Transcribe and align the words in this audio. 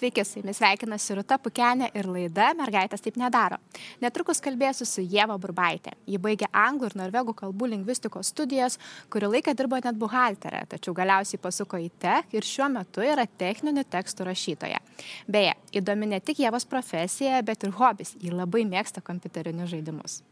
Sveiki, 0.00 0.24
su 0.24 0.38
jumis 0.38 0.56
sveikinasi 0.56 1.12
Ruta 1.18 1.36
Pukenė 1.36 1.90
ir 1.92 2.06
laida 2.08 2.46
Mergaitės 2.56 3.02
taip 3.04 3.18
nedaro. 3.20 3.58
Netrukus 4.00 4.38
kalbėsiu 4.40 4.86
su 4.88 5.02
Jėva 5.04 5.34
Burbaitė. 5.36 5.92
Ji 6.08 6.16
baigė 6.16 6.46
anglų 6.56 6.88
ir 6.88 6.96
norvegų 7.02 7.34
kalbų 7.36 7.68
lingvistikos 7.74 8.30
studijas, 8.32 8.78
kurį 9.12 9.28
laiką 9.34 9.52
dirbo 9.58 9.76
net 9.84 9.98
buhalterė, 10.00 10.62
tačiau 10.72 10.96
galiausiai 10.96 11.42
pasuko 11.42 11.76
į 11.76 11.90
tech 12.00 12.32
ir 12.32 12.48
šiuo 12.48 12.70
metu 12.72 13.04
yra 13.04 13.26
techninių 13.28 13.84
tekstų 13.92 14.30
rašytoja. 14.30 14.80
Beje, 15.28 15.52
įdomi 15.82 16.08
ne 16.14 16.24
tik 16.24 16.40
Jėvos 16.40 16.64
profesija, 16.64 17.44
bet 17.44 17.68
ir 17.68 17.76
hobis. 17.76 18.16
Ji 18.24 18.32
labai 18.32 18.64
mėgsta 18.72 19.04
kompiuterinius 19.04 19.74
žaidimus. 19.74 20.22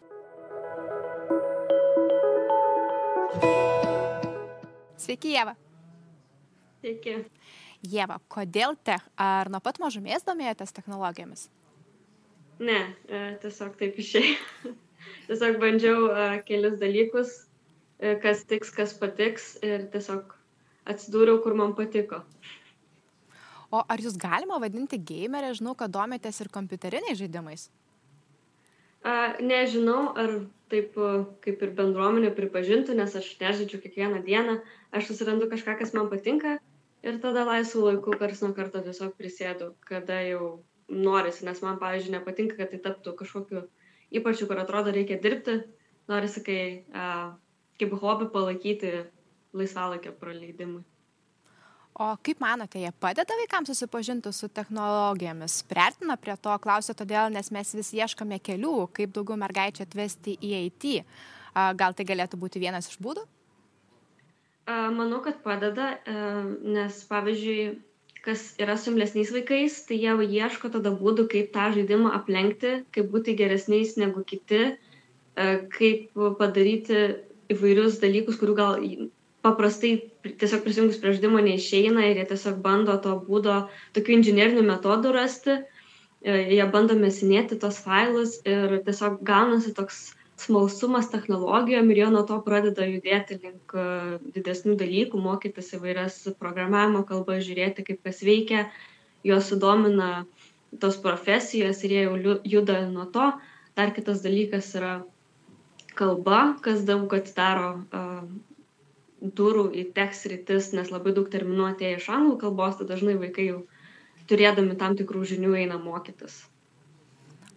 Sveiki, 4.96 5.37
Jėva. 5.37 5.59
Sveiki. 6.80 7.20
Jėva, 7.87 8.18
kodėl 8.27 8.74
tech? 8.82 9.05
Ar 9.14 9.48
nuo 9.52 9.60
pat 9.62 9.78
mažumės 9.78 10.24
domėjotės 10.27 10.74
technologijomis? 10.74 11.46
Ne, 12.59 12.78
e, 13.06 13.20
tiesiog 13.42 13.77
taip 13.78 13.98
išėjai. 14.02 14.32
tiesiog 15.28 15.60
bandžiau 15.62 16.09
e, 16.10 16.24
kelis 16.48 16.74
dalykus, 16.80 17.45
e, 18.02 18.16
kas 18.18 18.42
tiks, 18.51 18.73
kas 18.74 18.96
patiks 18.98 19.52
ir 19.62 19.87
tiesiog 19.92 20.34
atsidūriau, 20.91 21.38
kur 21.45 21.54
man 21.54 21.77
patiko. 21.78 22.24
O 23.70 23.84
ar 23.84 24.02
jūs 24.02 24.16
galima 24.18 24.59
vadinti 24.59 24.98
gamerė, 24.98 25.52
žinau, 25.54 25.76
kad 25.79 25.92
domitės 25.95 26.40
ir 26.42 26.51
kompiuteriniais 26.51 27.20
žaidimais? 27.20 27.68
A, 29.06 29.37
nežinau, 29.38 30.16
ar 30.18 30.40
taip 30.73 30.96
kaip 31.45 31.62
ir 31.62 31.76
bendruomenė 31.79 32.32
pripažintų, 32.34 32.96
nes 32.99 33.15
aš 33.15 33.29
nežaidžiu 33.38 33.79
kiekvieną 33.84 34.24
dieną, 34.26 34.56
aš 34.90 35.12
susirandu 35.12 35.46
kažką, 35.52 35.76
kas 35.79 35.95
man 35.95 36.10
patinka 36.10 36.56
ir 37.02 37.21
tada 37.23 37.45
laisvu 37.49 37.85
laiku 37.87 38.16
kars 38.21 38.43
nuo 38.45 38.54
karto 38.57 38.82
tiesiog 38.85 39.15
prisėdu, 39.18 39.73
kada 39.88 40.21
jau 40.27 40.51
norisi, 40.88 41.45
nes 41.46 41.60
man, 41.63 41.79
pavyzdžiui, 41.80 42.15
nepatinka, 42.16 42.57
kad 42.59 42.73
tai 42.73 42.80
taptų 42.85 43.15
kažkokiu 43.18 43.65
ypačiu, 44.18 44.49
kur 44.49 44.60
atrodo 44.63 44.93
reikia 44.95 45.18
dirbti, 45.23 45.60
norisi 46.09 46.43
kai 46.45 46.60
a, 46.96 47.09
kaip 47.80 47.96
hobį 48.02 48.30
palaikyti 48.35 48.93
laisvalaikio 49.57 50.15
praleidimui. 50.21 50.85
O 51.99 52.13
kaip 52.23 52.38
manote, 52.38 52.79
jie 52.79 52.90
padeda 53.02 53.35
vaikams 53.40 53.73
susipažinti 53.73 54.30
su 54.33 54.46
technologijomis? 54.55 55.65
Priartina 55.66 56.15
prie 56.16 56.37
to, 56.38 56.52
klausiu 56.62 56.95
todėl, 56.95 57.27
nes 57.35 57.51
mes 57.51 57.73
vis 57.74 57.90
ieškome 57.96 58.38
kelių, 58.38 58.74
kaip 58.95 59.16
daugiau 59.16 59.38
mergaičių 59.40 59.83
atvesti 59.83 60.37
į 60.38 60.52
IT. 60.68 60.87
Gal 61.80 61.96
tai 61.99 62.07
galėtų 62.07 62.38
būti 62.38 62.62
vienas 62.62 62.87
iš 62.93 63.01
būdų? 63.02 63.27
Manau, 64.69 65.22
kad 65.25 65.38
padeda, 65.41 65.94
nes 66.69 66.97
pavyzdžiui, 67.09 67.78
kas 68.25 68.43
yra 68.61 68.75
su 68.77 68.91
imlesniais 68.93 69.31
vaikais, 69.33 69.78
tai 69.88 69.97
jie 70.03 70.12
ieško 70.37 70.69
tada 70.75 70.93
būdų, 70.93 71.25
kaip 71.33 71.55
tą 71.55 71.71
žaidimą 71.72 72.12
aplenkti, 72.19 72.75
kaip 72.93 73.09
būti 73.15 73.37
geresniais 73.39 73.97
negu 73.97 74.25
kiti, 74.28 74.75
kaip 75.72 76.21
padaryti 76.37 77.00
įvairius 77.49 77.97
dalykus, 78.03 78.37
kurių 78.37 78.59
gal 78.59 78.77
paprastai 79.47 79.94
tiesiog 80.27 80.65
prisijungus 80.66 81.00
prie 81.00 81.15
žaidimo 81.16 81.41
neišeina 81.41 82.05
ir 82.11 82.21
jie 82.21 82.28
tiesiog 82.34 82.61
bando 82.61 82.99
to 83.00 83.15
būdo, 83.25 83.62
tokių 83.97 84.19
inžinierinių 84.19 84.66
metodų 84.69 85.15
rasti, 85.16 85.61
jie 86.28 86.65
bando 86.75 86.99
mesinėti 86.99 87.56
tos 87.62 87.81
failus 87.84 88.37
ir 88.44 88.81
tiesiog 88.84 89.22
gaunasi 89.25 89.72
toks 89.78 90.11
smalsumas 90.38 91.10
technologijom 91.10 91.91
ir 91.91 92.00
jie 92.03 92.08
nuo 92.14 92.22
to 92.26 92.38
pradeda 92.47 92.86
judėti 92.86 93.38
link 93.42 93.75
e, 93.75 93.86
didesnių 94.36 94.76
dalykų, 94.78 95.20
mokytis 95.22 95.72
įvairias 95.78 96.21
programavimo 96.38 97.04
kalbas, 97.09 97.44
žiūrėti, 97.49 97.84
kaip 97.88 98.04
kas 98.06 98.22
veikia, 98.26 98.69
juos 99.27 99.50
sudomina 99.50 100.27
tos 100.82 100.98
profesijos 101.03 101.82
ir 101.84 101.94
jie 101.97 102.04
jau 102.06 102.37
juda 102.44 102.82
nuo 102.93 103.09
to. 103.15 103.32
Dar 103.78 103.94
kitas 103.97 104.22
dalykas 104.25 104.71
yra 104.78 104.98
kalba, 105.98 106.59
kas 106.62 106.84
daug 106.87 107.12
atidaro 107.15 107.71
uh, 107.78 108.22
durų 109.22 109.65
į 109.75 109.84
teks 109.97 110.27
rytis, 110.31 110.71
nes 110.77 110.93
labai 110.94 111.15
daug 111.16 111.31
terminų 111.31 111.72
atėjo 111.72 111.98
iš 111.98 112.09
anglų 112.15 112.37
kalbos, 112.44 112.78
tai 112.78 112.87
dažnai 112.91 113.16
vaikai 113.19 113.48
jau 113.50 113.59
turėdami 114.31 114.77
tam 114.78 114.94
tikrų 114.98 115.25
žinių 115.32 115.56
eina 115.62 115.78
mokytis. 115.82 116.43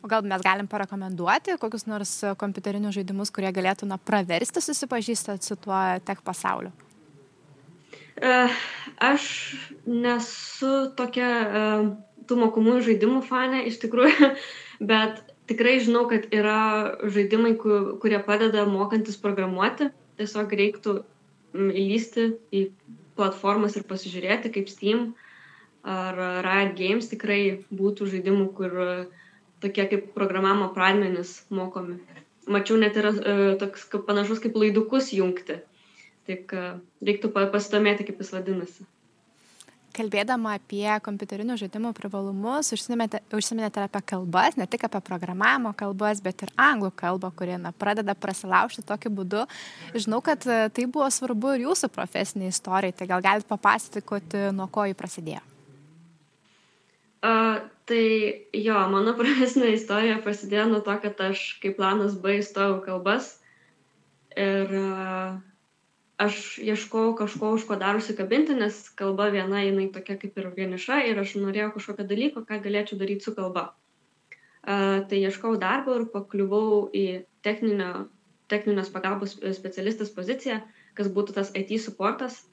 O 0.02 0.10
gal 0.10 0.26
mes 0.26 0.42
galim 0.42 0.66
parekomenduoti 0.66 1.58
kokius 1.62 1.86
nors 1.86 2.12
kompiuterinius 2.42 2.96
žaidimus, 2.98 3.30
kurie 3.34 3.52
galėtų 3.54 3.86
na, 3.90 4.00
praversti 4.02 4.64
susipažįstant 4.66 5.46
su 5.46 5.58
tuo 5.62 5.78
tech 6.08 6.24
pasauliu? 6.26 6.72
Uh, 8.22 8.50
aš 9.02 9.28
nesu 9.86 10.72
tokia 10.98 11.30
uh, 11.46 11.86
tų 12.30 12.40
mokomųjų 12.42 12.82
žaidimų 12.90 13.22
fane 13.30 13.62
iš 13.70 13.78
tikrųjų, 13.86 14.32
bet 14.92 15.22
tikrai 15.52 15.78
žinau, 15.86 16.08
kad 16.10 16.26
yra 16.34 16.98
žaidimai, 17.06 17.54
kurie 17.62 18.20
padeda 18.26 18.66
mokantis 18.70 19.22
programuoti. 19.22 19.92
Tiesiog 20.18 20.54
reiktų 20.58 21.00
įlysti 21.54 22.28
į 22.54 22.68
platformas 23.18 23.78
ir 23.78 23.86
pasižiūrėti, 23.90 24.52
kaip 24.54 24.70
Steam 24.70 25.12
ar 25.86 26.18
Riot 26.46 26.78
Games 26.78 27.10
tikrai 27.10 27.42
būtų 27.74 28.10
žaidimų, 28.12 28.52
kur 28.58 28.78
uh, 28.82 29.22
tokie 29.62 29.88
kaip 29.92 30.14
programavimo 30.16 30.72
pradmenys 30.76 31.42
mokomi. 31.54 32.00
Mačiau 32.52 32.80
net 32.82 32.98
yra 32.98 33.12
e, 33.14 33.36
toks 33.62 33.86
kaip, 33.92 34.08
panašus 34.08 34.42
kaip 34.42 34.58
laidukus 34.58 35.12
jungti. 35.14 35.60
Tik 36.30 36.56
e, 36.58 36.64
reiktų 37.06 37.32
pasidomėti, 37.36 38.08
kaip 38.08 38.24
jis 38.24 38.34
vadinasi. 38.34 38.88
Kalbėdama 39.92 40.54
apie 40.56 40.88
kompiuterinių 41.04 41.58
žaidimų 41.60 41.90
privalumus, 41.98 42.70
užsiminėte 42.72 43.82
apie 43.84 44.02
kalbas, 44.08 44.56
ne 44.56 44.64
tik 44.72 44.86
apie 44.88 45.02
programavimo 45.04 45.74
kalbas, 45.76 46.22
bet 46.24 46.46
ir 46.46 46.54
anglų 46.56 46.94
kalbą, 46.96 47.28
kuri 47.36 47.58
na, 47.60 47.74
pradeda 47.76 48.16
prasilaužti 48.16 48.86
tokiu 48.88 49.12
būdu. 49.18 49.44
Žinau, 49.92 50.22
kad 50.26 50.48
e, 50.48 50.64
tai 50.74 50.88
buvo 50.88 51.10
svarbu 51.12 51.58
ir 51.58 51.68
jūsų 51.68 51.92
profesiniai 51.94 52.54
istorijai, 52.56 52.96
tai 52.96 53.10
gal 53.12 53.26
galite 53.26 53.52
papasakoti, 53.52 54.48
nuo 54.56 54.70
ko 54.72 54.88
jį 54.88 54.98
prasidėjo. 54.98 55.44
Uh, 57.22 57.60
tai 57.92 58.04
jo, 58.56 58.80
mano 58.94 59.14
profesinė 59.20 59.76
istorija 59.76 60.22
prasidėjo 60.24 60.70
nuo 60.72 60.82
to, 60.86 60.96
kad 61.04 61.20
aš 61.28 61.46
kaip 61.64 61.78
planas 61.80 62.16
B 62.24 62.40
įstojau 62.40 62.80
kalbas 62.86 63.34
ir 64.40 64.72
uh, 64.80 65.40
aš 66.22 66.40
ieškojau 66.64 67.16
kažko, 67.20 67.52
už 67.58 67.66
ko 67.68 67.78
dar 67.82 68.00
užsikabinti, 68.00 68.56
nes 68.56 68.78
kalba 68.96 69.28
viena, 69.34 69.64
jinai 69.66 69.90
tokia 69.92 70.16
kaip 70.22 70.38
ir 70.40 70.52
vieniša 70.56 71.02
ir 71.10 71.20
aš 71.20 71.36
norėjau 71.42 71.74
kažkokio 71.76 72.08
dalyko, 72.08 72.46
ką 72.48 72.62
galėčiau 72.64 73.00
daryti 73.02 73.28
su 73.28 73.36
kalba. 73.36 73.72
Uh, 74.62 75.02
tai 75.10 75.24
ieškojau 75.26 75.58
darbo 75.60 75.98
ir 75.98 76.06
pakliuvau 76.14 76.86
į 76.94 77.26
techninio, 77.44 78.06
techninės 78.52 78.92
pagalbos 78.94 79.36
specialistas 79.58 80.14
poziciją, 80.14 80.62
kas 80.96 81.10
būtų 81.12 81.36
tas 81.40 81.52
IT 81.58 81.74
supportas. 81.82 82.44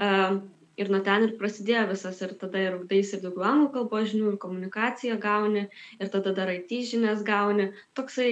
Uh, 0.00 0.40
ir 0.78 0.90
nuo 0.92 1.00
ten 1.06 1.26
ir 1.26 1.36
prasidėjo 1.40 1.86
visas 1.90 2.20
ir 2.24 2.34
tada 2.40 2.62
ir 2.62 2.78
ugdaisi 2.78 3.16
ir 3.16 3.24
daugiau 3.24 3.48
anglų 3.50 3.70
kalbos 3.74 4.10
žinių, 4.12 4.34
ir 4.34 4.40
komunikaciją 4.42 5.18
gauni, 5.22 5.66
ir 5.98 6.12
tada 6.12 6.34
dar 6.36 6.52
IT 6.54 6.72
žinias 6.92 7.24
gauni. 7.26 7.70
Toksai, 7.98 8.30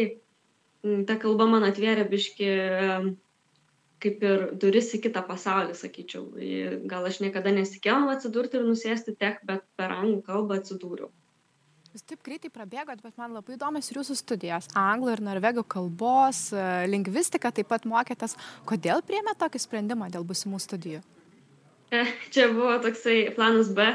ta 1.09 1.19
kalba 1.21 1.49
man 1.51 1.67
atvėrė 1.69 2.07
biški 2.09 2.53
kaip 4.03 4.23
ir 4.23 4.45
duris 4.63 4.93
į 4.95 5.03
kitą 5.09 5.25
pasaulį, 5.27 5.75
sakyčiau. 5.75 6.29
Gal 6.91 7.09
aš 7.09 7.19
niekada 7.25 7.51
nesikėjau 7.55 8.13
atsidurti 8.13 8.61
ir 8.61 8.67
nusėsti 8.69 9.17
tech, 9.19 9.41
bet 9.49 9.65
per 9.79 9.95
anglų 9.97 10.23
kalbą 10.29 10.61
atsidūriau. 10.61 11.11
Jūs 11.89 12.05
taip 12.07 12.21
greitai 12.23 12.51
prabėgot, 12.53 13.01
bet 13.03 13.17
man 13.19 13.33
labai 13.35 13.57
įdomios 13.57 13.89
ir 13.91 13.99
jūsų 13.99 14.15
studijos. 14.21 14.69
Anglų 14.79 15.17
ir 15.17 15.23
norvegų 15.25 15.65
kalbos, 15.67 16.51
lingvistika 16.87 17.51
taip 17.51 17.73
pat 17.73 17.89
mokėtės. 17.89 18.37
Kodėl 18.69 19.03
priemė 19.03 19.35
tokį 19.41 19.63
sprendimą 19.65 20.13
dėl 20.15 20.27
busimų 20.29 20.61
studijų? 20.63 21.03
Čia 22.35 22.49
buvo 22.53 22.77
toksai 22.85 23.19
planas 23.37 23.73
B. 23.75 23.85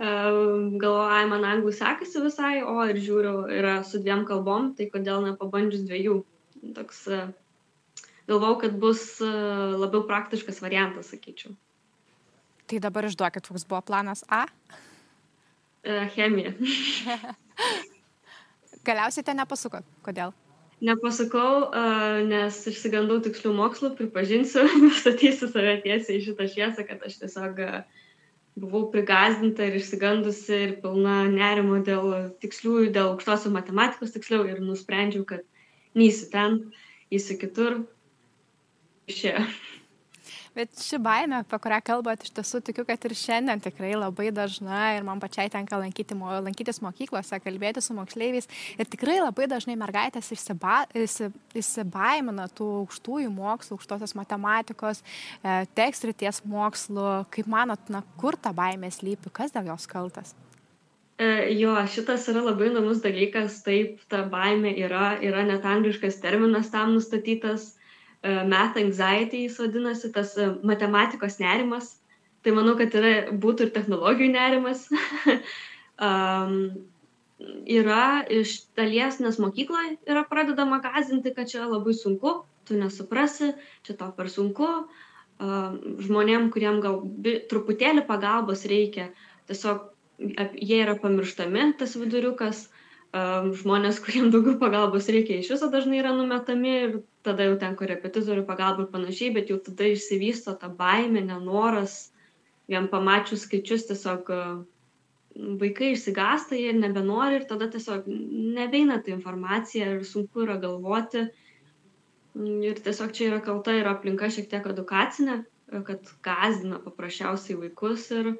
Galvoju, 0.00 1.28
man 1.28 1.44
anglų 1.44 1.74
sekasi 1.76 2.22
visai, 2.24 2.62
o 2.64 2.80
ir 2.88 2.96
žiūriu, 3.04 3.34
yra 3.52 3.80
su 3.84 4.00
dviem 4.00 4.24
kalbom, 4.28 4.70
tai 4.76 4.88
kodėl 4.92 5.26
nepabandžius 5.26 5.84
dviejų. 5.84 6.14
Toks, 6.76 7.02
galvau, 8.28 8.54
kad 8.62 8.78
bus 8.80 9.02
labiau 9.20 10.06
praktiškas 10.08 10.62
variantas, 10.64 11.12
sakyčiau. 11.12 11.52
Tai 12.70 12.80
dabar 12.80 13.10
išduokit, 13.10 13.50
koks 13.50 13.68
buvo 13.68 13.82
planas 13.84 14.24
A? 14.32 14.46
Chemija. 16.16 16.56
Galiausiai 18.88 19.26
ten 19.26 19.36
nepasuko. 19.36 19.82
Kodėl? 20.04 20.32
Nepasakau, 20.84 21.70
nes 22.28 22.58
išsigandau 22.70 23.20
tikslių 23.24 23.52
mokslų, 23.56 23.94
pripažinsiu, 23.98 24.64
statysiu 25.00 25.50
save 25.50 25.78
tiesiai 25.84 26.18
į 26.18 26.26
šitą 26.28 26.48
šviesą, 26.50 26.86
kad 26.88 27.04
aš 27.06 27.20
tiesiog 27.22 27.60
buvau 28.60 28.88
prigazdinta 28.92 29.68
ir 29.68 29.78
išsigandusi 29.78 30.56
ir 30.66 30.76
pilna 30.82 31.22
nerimo 31.30 31.78
dėl 31.86 32.32
tiksliųjų, 32.42 32.92
dėl 32.96 33.12
aukštosios 33.14 33.52
matematikos 33.54 34.14
tiksliau 34.16 34.46
ir 34.48 34.60
nusprendžiau, 34.64 35.24
kad 35.28 35.46
neįsiu 35.96 36.30
ten, 36.32 36.58
įsiu 37.14 37.38
kitur. 37.40 37.82
Išėjo. 39.10 39.46
Bet 40.60 40.76
ši 40.76 40.98
baime, 41.00 41.38
apie 41.40 41.56
kurią 41.64 41.78
kalbate, 41.80 42.26
iš 42.26 42.34
tiesų 42.36 42.58
tikiu, 42.66 42.82
kad 42.84 43.00
ir 43.08 43.14
šiandien 43.16 43.62
tikrai 43.64 43.94
labai 43.96 44.26
dažna 44.36 44.90
ir 44.92 45.06
man 45.06 45.22
pačiai 45.22 45.48
tenka 45.48 45.78
lankyti, 45.80 46.12
lankytis 46.18 46.82
mokyklose, 46.84 47.38
kalbėti 47.40 47.80
su 47.80 47.96
moksleiviais. 47.96 48.50
Ir 48.76 48.90
tikrai 48.92 49.16
labai 49.22 49.46
dažnai 49.48 49.78
mergaitės 49.80 50.28
išsiba, 50.36 50.82
išsibaimina 51.56 52.50
tų 52.52 52.68
aukštųjų 52.82 53.32
mokslų, 53.38 53.78
aukštosios 53.78 54.12
matematikos, 54.20 55.00
e, 55.40 55.56
tekstrities 55.80 56.42
mokslų. 56.44 57.08
Kaip 57.32 57.48
manot, 57.48 57.88
na, 57.88 58.04
kur 58.20 58.36
ta 58.36 58.52
baimė 58.52 58.92
slypi, 58.92 59.32
kas 59.32 59.56
dėl 59.56 59.72
jos 59.72 59.88
kaltas? 59.88 60.36
E, 61.16 61.54
jo, 61.56 61.72
šitas 61.88 62.28
yra 62.34 62.44
labai 62.50 62.68
įdomus 62.68 63.00
dalykas, 63.00 63.62
taip, 63.64 64.04
ta 64.12 64.26
baimė 64.28 64.76
yra, 64.84 65.14
yra 65.24 65.48
net 65.48 65.64
angliškas 65.64 66.20
terminas 66.20 66.68
tam 66.68 66.98
nustatytas 66.98 67.70
math 68.22 68.76
anxiety 68.76 69.46
jis 69.46 69.58
vadinasi, 69.60 70.12
tas 70.12 70.36
e, 70.36 70.50
matematikos 70.66 71.38
nerimas. 71.40 71.96
Tai 72.44 72.52
manau, 72.56 72.76
kad 72.76 72.94
yra, 72.96 73.12
būtų 73.36 73.66
ir 73.66 73.72
technologijų 73.74 74.30
nerimas. 74.32 74.86
um, 76.08 76.54
yra 77.68 78.24
iš 78.28 78.56
dalies, 78.76 79.20
nes 79.20 79.40
mokykloje 79.40 79.98
yra 80.08 80.24
pradedama 80.28 80.80
gazinti, 80.84 81.32
kad 81.36 81.48
čia 81.52 81.68
labai 81.68 81.94
sunku, 81.96 82.42
tu 82.68 82.76
nesuprasi, 82.80 83.54
čia 83.84 83.96
to 83.96 84.10
per 84.16 84.32
sunku. 84.32 84.68
Um, 85.40 85.78
žmonėm, 86.04 86.50
kuriem 86.52 86.82
gal 86.84 87.00
truputėlį 87.48 88.04
pagalbos 88.08 88.66
reikia, 88.68 89.08
tiesiog 89.48 89.88
jie 90.60 90.82
yra 90.82 90.98
pamirštami, 91.00 91.70
tas 91.80 91.96
viduriukas. 91.96 92.66
Um, 92.68 92.76
žmonės, 93.10 93.98
kuriem 94.04 94.30
daugiau 94.30 94.58
pagalbos 94.60 95.08
reikia, 95.10 95.40
iš 95.40 95.50
viso 95.56 95.70
dažnai 95.70 95.98
yra 95.98 96.12
numetami 96.14 96.74
ir 96.84 96.92
tada 97.26 97.48
jau 97.48 97.56
ten 97.58 97.74
korepetitorių 97.76 98.44
pagalba 98.46 98.84
ir 98.84 98.92
panašiai, 98.92 99.32
bet 99.34 99.50
jau 99.50 99.58
tada 99.58 99.88
išsivysto 99.90 100.54
ta 100.60 100.70
baimė, 100.70 101.24
nenoras, 101.26 102.12
vien 102.70 102.86
pamačius 102.92 103.48
skaičius 103.48 103.88
tiesiog 103.88 104.30
vaikai 105.34 105.92
išsigąsta, 105.94 106.54
jie 106.54 106.72
nebenori 106.74 107.40
ir 107.40 107.46
tada 107.50 107.66
tiesiog 107.70 108.06
nebeina 108.06 109.00
ta 109.02 109.10
informacija 109.10 109.90
ir 109.96 110.04
sunku 110.06 110.46
yra 110.46 110.58
galvoti. 110.62 111.26
Ir 112.38 112.78
tiesiog 112.78 113.10
čia 113.10 113.32
yra 113.32 113.40
kalta 113.42 113.74
ir 113.74 113.90
aplinka 113.90 114.30
šiek 114.30 114.46
tiek 114.50 114.66
edukacinė, 114.70 115.40
kad 115.86 116.14
gazdina 116.22 116.78
paprasčiausiai 116.82 117.58
vaikus 117.58 118.06
ir 118.14 118.36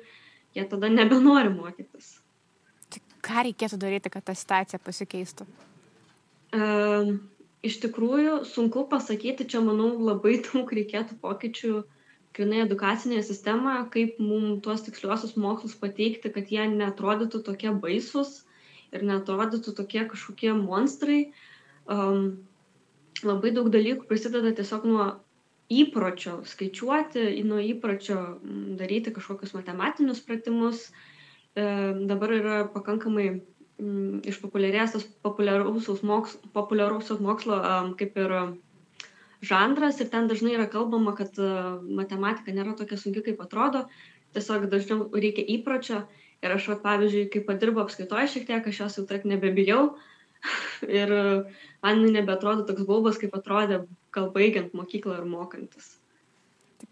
jie 0.54 0.66
tada 0.70 0.90
nebenori 0.90 1.50
mokytis. 1.50 2.19
Ką 3.24 3.44
reikėtų 3.46 3.78
daryti, 3.80 4.10
kad 4.12 4.24
ta 4.26 4.34
situacija 4.36 4.80
pasikeistų? 4.84 5.46
Um, 6.56 7.18
iš 7.66 7.78
tikrųjų 7.84 8.40
sunku 8.48 8.86
pasakyti 8.90 9.46
čia 9.50 9.62
manau 9.64 9.92
labai 10.00 10.38
daug 10.48 10.70
reikėtų 10.78 11.18
pokyčių 11.22 11.72
grynai 12.36 12.62
edukacinėje 12.64 13.24
sistemoje 13.28 13.84
kaip 13.94 14.20
mum 14.22 14.60
tuos 14.64 14.84
tiksliuosius 14.86 15.36
mokslus 15.40 15.74
pateikti 15.78 16.30
kad 16.34 16.50
jie 16.50 16.68
neatrodytų 16.72 17.42
tokie 17.46 17.72
baisūs 17.84 18.44
ir 18.94 19.04
neatrodytų 19.06 19.74
tokie 19.78 20.04
kažkokie 20.12 20.54
monstrai 20.58 21.20
um, 21.90 22.38
labai 23.26 23.52
daug 23.54 23.68
dalykų 23.74 24.08
prisideda 24.08 24.54
tiesiog 24.56 24.86
nuo 24.88 25.08
įpročio 25.70 26.40
skaičiuoti, 26.50 27.28
nuo 27.46 27.60
įpročio 27.62 28.18
daryti 28.78 29.12
kažkokius 29.14 29.52
matematinius 29.54 30.22
pratimus. 30.26 30.88
E, 30.88 31.09
dabar 31.54 32.32
yra 32.36 32.58
pakankamai 32.70 33.40
Mm, 33.80 34.20
išpopuliarėjęs 34.28 34.94
tas 34.96 35.04
populiariausios 35.24 36.02
mokslo, 36.04 36.40
populiariausios 36.52 37.20
mokslo 37.24 37.56
kaip 38.00 38.18
ir 38.20 38.34
žanras 39.50 40.02
ir 40.04 40.10
ten 40.12 40.28
dažnai 40.28 40.52
yra 40.58 40.66
kalbama, 40.74 41.14
kad 41.16 41.38
matematika 42.00 42.52
nėra 42.52 42.74
tokia 42.76 42.98
sunki, 43.00 43.22
kaip 43.30 43.40
atrodo, 43.40 43.86
tiesiog 44.36 44.68
dažniau 44.74 45.08
reikia 45.14 45.46
įpročio. 45.56 46.02
Ir 46.44 46.54
aš, 46.56 46.68
vat, 46.72 46.82
pavyzdžiui, 46.84 47.26
kai 47.32 47.44
padirbu 47.44 47.82
apskaitoje 47.82 48.28
šiek 48.34 48.46
tiek, 48.48 48.68
aš 48.68 48.82
jos 48.82 49.00
jau 49.00 49.06
tak 49.08 49.26
nebebijau. 49.28 49.96
Ir 51.00 51.16
man 51.84 52.04
nebeatrodo 52.04 52.64
toks 52.68 52.88
baubas, 52.88 53.20
kaip 53.20 53.36
atrodė 53.36 53.82
gal 54.12 54.30
baigiant 54.36 54.72
mokyklą 54.76 55.20
ir 55.20 55.28
mokantis 55.28 55.99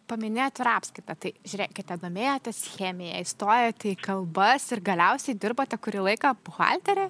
paminėjot 0.08 0.62
ir 0.62 0.70
apskaitą. 0.72 1.16
Tai 1.22 1.32
žiūrėkite, 1.52 1.99
domėjotės 2.02 2.62
chemiją, 2.75 3.22
įstojate 3.22 3.93
į 3.93 3.99
kalbas 4.02 4.69
ir 4.75 4.84
galiausiai 4.84 5.38
dirbote 5.38 5.78
kurį 5.81 6.05
laiką 6.10 6.34
buhalterė? 6.49 7.08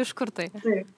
Iš 0.00 0.12
kur 0.16 0.32
tai? 0.34 0.50
Taip. 0.60 0.90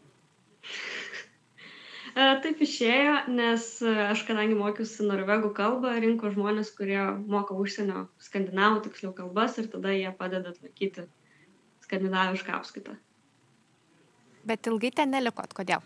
E, 2.18 2.22
taip 2.42 2.62
išėjo, 2.64 3.12
nes 3.30 3.66
e, 3.84 3.92
aš 4.08 4.24
kadangi 4.26 4.56
mokiausi 4.58 5.06
norvegų 5.06 5.52
kalbą, 5.54 5.92
rinko 6.02 6.32
žmonės, 6.34 6.72
kurie 6.74 6.98
moka 7.30 7.54
užsienio 7.54 8.08
skandinavų 8.22 8.82
tiksliau 8.88 9.12
kalbas 9.14 9.58
ir 9.62 9.68
tada 9.70 9.92
jie 9.94 10.10
padeda 10.18 10.54
tvarkyti 10.56 11.06
skandinavišką 11.86 12.56
apskaitą. 12.56 12.96
Bet 14.48 14.66
ilgai 14.66 14.90
ten 14.98 15.14
nelikot, 15.14 15.54
kodėl? 15.54 15.84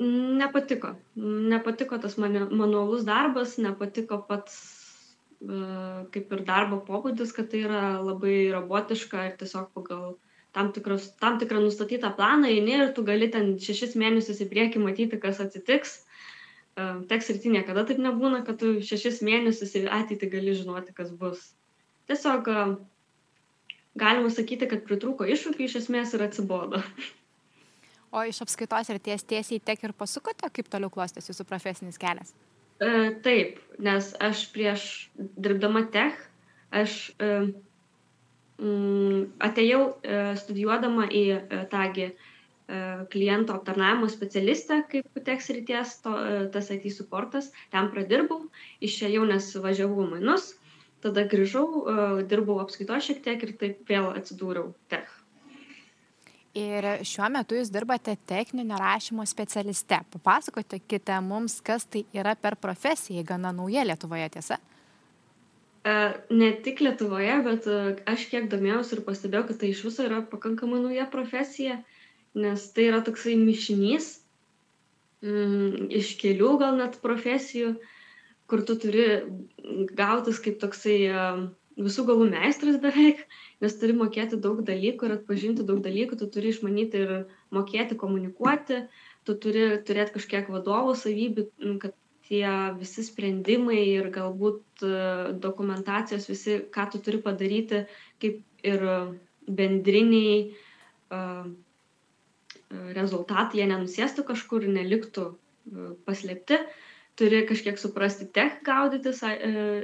Nepatiko. 0.00 0.94
Nepatiko 1.52 1.98
tas 2.00 2.16
manualus 2.16 3.02
darbas, 3.04 3.58
nepatiko 3.60 4.22
pats 4.28 4.54
e, 5.44 5.58
kaip 6.14 6.32
ir 6.32 6.44
darbo 6.48 6.78
pobūdis, 6.86 7.34
kad 7.36 7.50
tai 7.52 7.66
yra 7.66 7.82
labai 8.00 8.36
robotiška 8.54 9.26
ir 9.28 9.34
tiesiog 9.42 9.68
pagal 9.76 10.14
tam, 10.56 10.72
tikros, 10.72 11.10
tam 11.20 11.36
tikrą 11.42 11.60
nustatytą 11.66 12.14
planą 12.16 12.48
eini 12.48 12.78
ir 12.78 12.94
tu 12.96 13.04
gali 13.04 13.28
ten 13.34 13.52
šešis 13.60 13.92
mėnesius 14.00 14.40
į 14.40 14.48
priekį 14.54 14.86
matyti, 14.86 15.20
kas 15.20 15.44
atsitiks. 15.44 15.98
E, 16.00 16.88
teks 17.12 17.28
rytį 17.34 17.52
niekada 17.58 17.84
taip 17.84 18.00
nebūna, 18.00 18.40
kad 18.48 18.56
tu 18.64 18.78
šešis 18.80 19.20
mėnesius 19.26 19.76
į 19.76 19.84
ateitį 20.00 20.32
gali 20.38 20.56
žinoti, 20.62 20.96
kas 20.96 21.12
bus. 21.12 21.44
Tiesiog 22.08 22.48
e, 22.48 22.68
galima 24.00 24.32
sakyti, 24.32 24.72
kad 24.72 24.88
pritrūko 24.88 25.28
iššūkių 25.36 25.68
iš 25.68 25.82
esmės 25.84 26.16
ir 26.16 26.30
atsibodo. 26.30 26.80
O 28.10 28.22
iš 28.26 28.40
apskaitos 28.42 28.88
ir 28.90 28.98
ties 28.98 29.22
tiesiai 29.22 29.62
tiek 29.62 29.84
ir 29.86 29.92
pasukote, 29.94 30.48
kaip 30.50 30.70
toliau 30.70 30.90
klostėsi 30.90 31.30
jūsų 31.30 31.46
profesinis 31.46 31.98
kelias? 32.00 32.32
E, 32.82 32.88
taip, 33.22 33.60
nes 33.78 34.08
aš 34.18 34.48
prieš 34.54 34.86
dirbdama 35.14 35.84
tech, 35.94 36.16
aš 36.74 36.96
e, 37.22 37.28
mm, 38.58 39.20
atėjau 39.46 39.82
e, 39.86 40.18
studijuodama 40.42 41.06
į 41.06 41.22
e, 41.36 41.60
tągi 41.70 42.08
e, 42.08 42.14
kliento 43.14 43.54
aptarnavimo 43.60 44.10
specialistę, 44.10 44.80
kaip 44.90 45.22
tech 45.28 45.46
srities, 45.46 46.00
to, 46.02 46.16
e, 46.18 46.42
tas 46.56 46.72
IT 46.74 46.90
supportas, 46.96 47.52
ten 47.70 47.92
pradirbau, 47.94 48.42
išėjau, 48.82 49.22
nes 49.30 49.52
važiavau 49.62 50.08
mainus, 50.16 50.56
tada 51.06 51.28
grįžau, 51.30 51.66
e, 51.86 52.10
dirbau 52.32 52.58
apskaitos 52.64 53.06
šiek 53.06 53.22
tiek 53.28 53.46
ir 53.46 53.58
taip 53.62 53.86
vėl 53.94 54.10
atsidūriau 54.16 54.74
tech 54.90 55.19
ir 56.56 56.86
šiuo 57.06 57.28
metu 57.32 57.56
jūs 57.58 57.70
dirbate 57.72 58.16
techninio 58.28 58.78
rašymo 58.80 59.24
specialiste. 59.28 60.00
Papasakokite 60.14 61.20
mums, 61.24 61.60
kas 61.64 61.86
tai 61.86 62.04
yra 62.16 62.34
per 62.34 62.56
profesija, 62.60 63.22
gana 63.26 63.52
nauja 63.54 63.84
Lietuvoje 63.86 64.28
tiesa? 64.36 64.58
E, 65.84 65.94
ne 66.30 66.50
tik 66.64 66.82
Lietuvoje, 66.84 67.36
bet 67.46 67.68
e, 67.70 67.78
aš 68.10 68.26
kiek 68.32 68.50
domėjausi 68.52 68.96
ir 68.96 69.04
pastebėjau, 69.06 69.46
kad 69.50 69.60
tai 69.62 69.70
iš 69.72 69.84
viso 69.86 70.04
yra 70.04 70.20
pakankamai 70.32 70.82
nauja 70.82 71.06
profesija, 71.12 71.78
nes 72.34 72.66
tai 72.74 72.90
yra 72.90 73.00
toksai 73.06 73.36
mišinys 73.38 74.12
mm, 75.24 75.88
iš 76.02 76.16
kelių 76.20 76.56
gal 76.60 76.76
net 76.82 77.00
profesijų, 77.02 77.76
kur 78.50 78.66
tu 78.66 78.74
turi 78.82 79.06
gautis 79.94 80.40
kaip 80.42 80.58
toksai 80.62 80.98
uh, 81.14 81.42
visų 81.84 82.04
galų 82.08 82.26
meistras 82.32 82.78
beveik, 82.82 83.22
nes 83.62 83.76
turi 83.80 83.94
mokėti 83.96 84.38
daug 84.40 84.60
dalykų 84.66 85.08
ir 85.08 85.14
atpažinti 85.18 85.66
daug 85.66 85.80
dalykų, 85.84 86.18
tu 86.20 86.28
turi 86.32 86.52
išmanyti 86.54 87.04
ir 87.04 87.12
mokėti 87.54 87.98
komunikuoti, 88.00 88.84
tu 89.28 89.36
turi 89.42 89.64
turėti 89.86 90.16
kažkiek 90.16 90.50
vadovų 90.52 90.96
savybių, 91.00 91.46
kad 91.82 91.96
tie 92.30 92.44
visi 92.78 93.04
sprendimai 93.06 93.80
ir 93.90 94.10
galbūt 94.14 94.84
e, 94.86 94.92
dokumentacijos, 95.42 96.28
visi, 96.30 96.60
ką 96.70 96.86
tu 96.92 97.00
turi 97.02 97.18
padaryti, 97.24 97.84
kaip 98.22 98.44
ir 98.62 98.84
bendriniai 99.50 100.34
uh, 101.10 101.46
rezultatai, 102.94 103.58
jie 103.58 103.66
nenusėstų 103.66 104.22
kažkur, 104.28 104.66
neliktų 104.68 105.24
paslėpti. 106.06 106.60
Uh, 106.60 106.89
turi 107.20 107.44
kažkiek 107.48 107.78
suprasti 107.80 108.26
tech 108.32 108.62
gaudytis 108.66 109.22
e, 109.28 109.36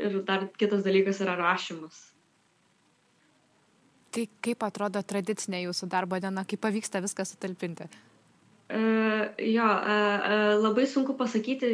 ir 0.09 0.21
dar 0.29 0.49
kitas 0.57 0.85
dalykas 0.87 1.21
yra 1.25 1.37
rašymas. 1.39 2.01
Tai 4.17 4.25
kaip 4.41 4.65
atrodo 4.65 5.03
tradicinė 5.05 5.67
jūsų 5.67 5.91
darbo 5.93 6.17
diena, 6.23 6.47
kaip 6.49 6.63
pavyksta 6.65 7.03
viską 7.05 7.27
sutalpinti? 7.29 7.91
Uh, 8.67 9.29
jo, 9.39 9.63
uh, 9.63 10.57
labai 10.59 10.89
sunku 10.91 11.15
pasakyti, 11.15 11.69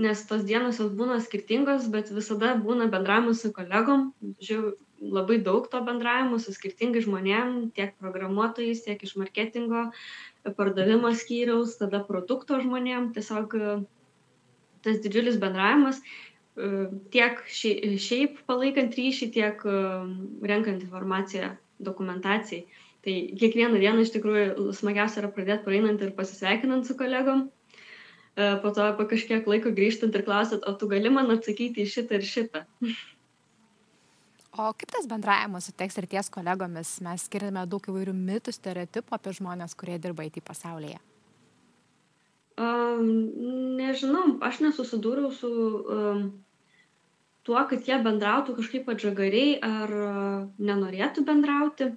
nes 0.00 0.22
tos 0.24 0.46
dienos 0.48 0.78
jos 0.80 0.94
būna 0.96 1.18
skirtingos, 1.20 1.90
bet 1.92 2.08
visada 2.16 2.54
būna 2.56 2.86
bendravimas 2.92 3.42
su 3.44 3.50
kolegom. 3.52 4.06
Žiūrėjau, 4.40 4.72
labai 5.18 5.36
daug 5.44 5.66
to 5.68 5.82
bendravimo 5.84 6.38
su 6.40 6.54
skirtingais 6.54 7.04
žmonėm, 7.04 7.74
tiek 7.76 7.92
programuotojais, 8.00 8.86
tiek 8.86 9.02
iš 9.04 9.18
marketingo, 9.20 9.90
pardavimo 10.56 11.10
skyriaus, 11.12 11.76
tada 11.82 12.00
produkto 12.08 12.56
žmonėm. 12.62 13.10
Tiesiog 13.18 13.58
uh, 13.58 13.84
tas 14.84 15.02
didžiulis 15.04 15.40
bendravimas. 15.42 16.02
tiek 17.10 17.40
šiaip 17.50 18.36
palaikant 18.46 18.92
ryšį, 18.94 19.26
tiek 19.34 19.62
renkant 20.46 20.84
informaciją 20.84 21.48
dokumentacijai. 21.82 22.62
Tai 23.04 23.14
kiekvieną 23.40 23.80
dieną 23.82 24.04
iš 24.04 24.12
tikrųjų 24.14 24.70
smagiausia 24.72 25.20
yra 25.20 25.32
pradėti 25.34 25.66
praeinant 25.66 26.00
ir 26.00 26.14
pasisveikinant 26.16 26.86
su 26.86 26.94
kolegom. 26.96 27.48
Po 28.34 28.70
to 28.74 28.86
po 28.98 29.08
kažkiek 29.10 29.50
laiko 29.50 29.74
grįžtant 29.74 30.14
ir 30.14 30.24
klausant, 30.26 30.62
o 30.62 30.72
tu 30.78 30.86
gali 30.90 31.10
man 31.10 31.34
atsakyti 31.34 31.82
į 31.82 31.90
šitą 31.90 32.20
ir 32.20 32.30
šitą. 32.30 32.64
O 34.54 34.68
kaip 34.78 34.86
tas 34.94 35.08
bendravimas 35.10 35.66
su 35.66 35.72
teks 35.74 35.96
ir 35.98 36.06
ties 36.06 36.28
kolegomis? 36.30 37.00
Mes 37.02 37.24
skiriame 37.26 37.64
daug 37.66 37.82
įvairių 37.90 38.12
mitų, 38.14 38.52
stereotipų 38.54 39.16
apie 39.16 39.32
žmonės, 39.34 39.74
kurie 39.74 39.96
dirba 39.98 40.28
IT 40.28 40.38
pasaulyje. 40.46 41.00
Um, 42.54 43.08
nežinau, 43.94 44.38
aš 44.42 44.60
nesusidūriau 44.64 45.30
su 45.32 45.50
um, 45.50 46.24
tuo, 47.46 47.60
kad 47.70 47.86
jie 47.86 47.98
bendrautų 48.02 48.56
kažkaip 48.58 48.88
atžagariai 48.90 49.58
ar 49.62 49.94
uh, 49.94 50.40
nenorėtų 50.58 51.24
bendrauti. 51.28 51.92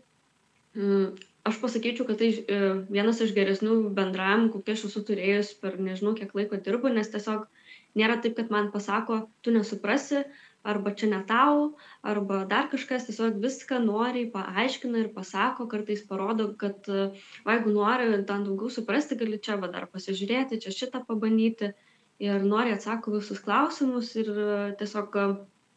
Um, 0.78 1.16
aš 1.48 1.58
pasakyčiau, 1.64 2.06
kad 2.06 2.20
tai 2.22 2.30
uh, 2.38 2.84
vienas 2.94 3.22
iš 3.24 3.34
geresnių 3.34 3.80
bendravimų, 3.98 4.52
kokie 4.54 4.76
aš 4.76 4.90
esu 4.92 5.06
turėjus 5.08 5.56
per 5.62 5.80
nežinau 5.82 6.14
kiek 6.18 6.36
laiko 6.38 6.60
dirbu, 6.62 6.94
nes 6.94 7.10
tiesiog 7.10 7.48
nėra 7.98 8.20
taip, 8.22 8.38
kad 8.38 8.54
man 8.54 8.70
pasako, 8.74 9.26
tu 9.42 9.56
nesuprasi, 9.56 10.28
arba 10.68 10.92
čia 10.92 11.08
ne 11.10 11.24
tau, 11.24 11.78
arba 12.04 12.44
dar 12.50 12.68
kažkas 12.70 13.08
tiesiog 13.08 13.40
viską 13.42 13.80
noriai 13.86 14.28
paaiškina 14.34 15.06
ir 15.06 15.10
pasako, 15.16 15.66
kartais 15.72 16.04
parodo, 16.06 16.52
kad 16.60 16.90
va, 16.92 17.56
jeigu 17.56 17.74
nori 17.74 18.10
ten 18.28 18.44
daugiau 18.44 18.70
suprasti, 18.74 19.16
gali 19.20 19.40
čia 19.40 19.56
va 19.62 19.72
dar 19.72 19.88
pasižiūrėti, 19.94 20.60
čia 20.66 20.76
šitą 20.76 21.06
pabandyti 21.08 21.72
ir 22.24 22.44
nori 22.46 22.74
atsako 22.74 23.18
visus 23.18 23.42
klausimus 23.46 24.14
ir 24.18 24.30
tiesiog 24.80 25.18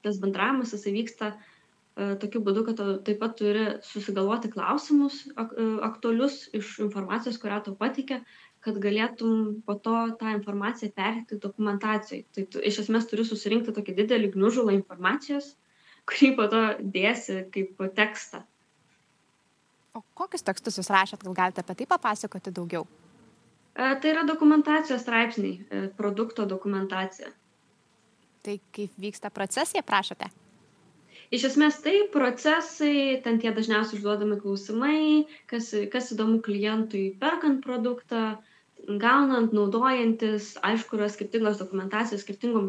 tas 0.05 0.21
bendravimas 0.21 0.73
jisai 0.73 0.95
vyksta 0.95 1.33
e, 1.35 2.15
tokiu 2.23 2.41
būdu, 2.45 2.63
kad 2.71 2.79
taip 3.05 3.19
pat 3.21 3.35
turi 3.37 3.67
susigalvoti 3.85 4.49
klausimus 4.53 5.27
e, 5.29 5.43
aktualius 5.85 6.47
iš 6.57 6.79
informacijos, 6.87 7.41
kurią 7.43 7.61
tau 7.67 7.77
patikė 7.77 8.23
kad 8.65 8.77
galėtum 8.81 9.63
po 9.65 9.75
to 9.81 9.95
tą 10.21 10.35
informaciją 10.37 10.93
perteikti 10.97 11.41
dokumentacijoj. 11.41 12.23
Tai 12.35 12.47
tu 12.53 12.63
iš 12.71 12.83
esmės 12.85 13.09
turi 13.09 13.25
susirinkti 13.25 13.75
tokį 13.77 13.97
didelį 14.03 14.33
gniužulą 14.37 14.77
informacijos, 14.77 15.55
kurį 16.09 16.33
po 16.39 16.49
to 16.53 16.63
dėsi 16.97 17.45
kaip 17.55 17.81
tekstą. 17.97 18.45
O 19.97 20.05
kokius 20.15 20.45
tekstus 20.47 20.77
jūs 20.79 20.91
rašėt, 20.93 21.25
gal 21.27 21.35
galite 21.35 21.65
apie 21.65 21.81
tai 21.81 21.89
papasakoti 21.91 22.53
daugiau? 22.55 22.85
E, 23.81 23.97
tai 24.01 24.11
yra 24.13 24.27
dokumentacijos 24.29 25.01
straipsniai, 25.01 25.55
e, 25.57 25.89
produkto 25.97 26.45
dokumentacija. 26.45 27.33
Tai 28.45 28.57
kaip 28.77 28.93
vyksta 29.01 29.31
procesai, 29.33 29.81
prašote? 29.87 30.29
Iš 31.33 31.47
esmės 31.53 31.79
tai 31.85 31.95
procesai, 32.13 33.21
ten 33.25 33.39
tie 33.41 33.53
dažniausiai 33.57 34.01
užduodami 34.01 34.37
klausimai, 34.43 35.01
kas, 35.49 35.71
kas 35.93 36.11
įdomu 36.13 36.41
klientui 36.45 37.05
perkant 37.23 37.63
produktą, 37.65 38.41
gaunant, 39.01 39.53
naudojantis, 39.57 40.55
aišku, 40.67 40.99
yra 40.99 41.09
skirtingos 41.13 41.61
dokumentacijos 41.61 42.25
skirtingom, 42.25 42.69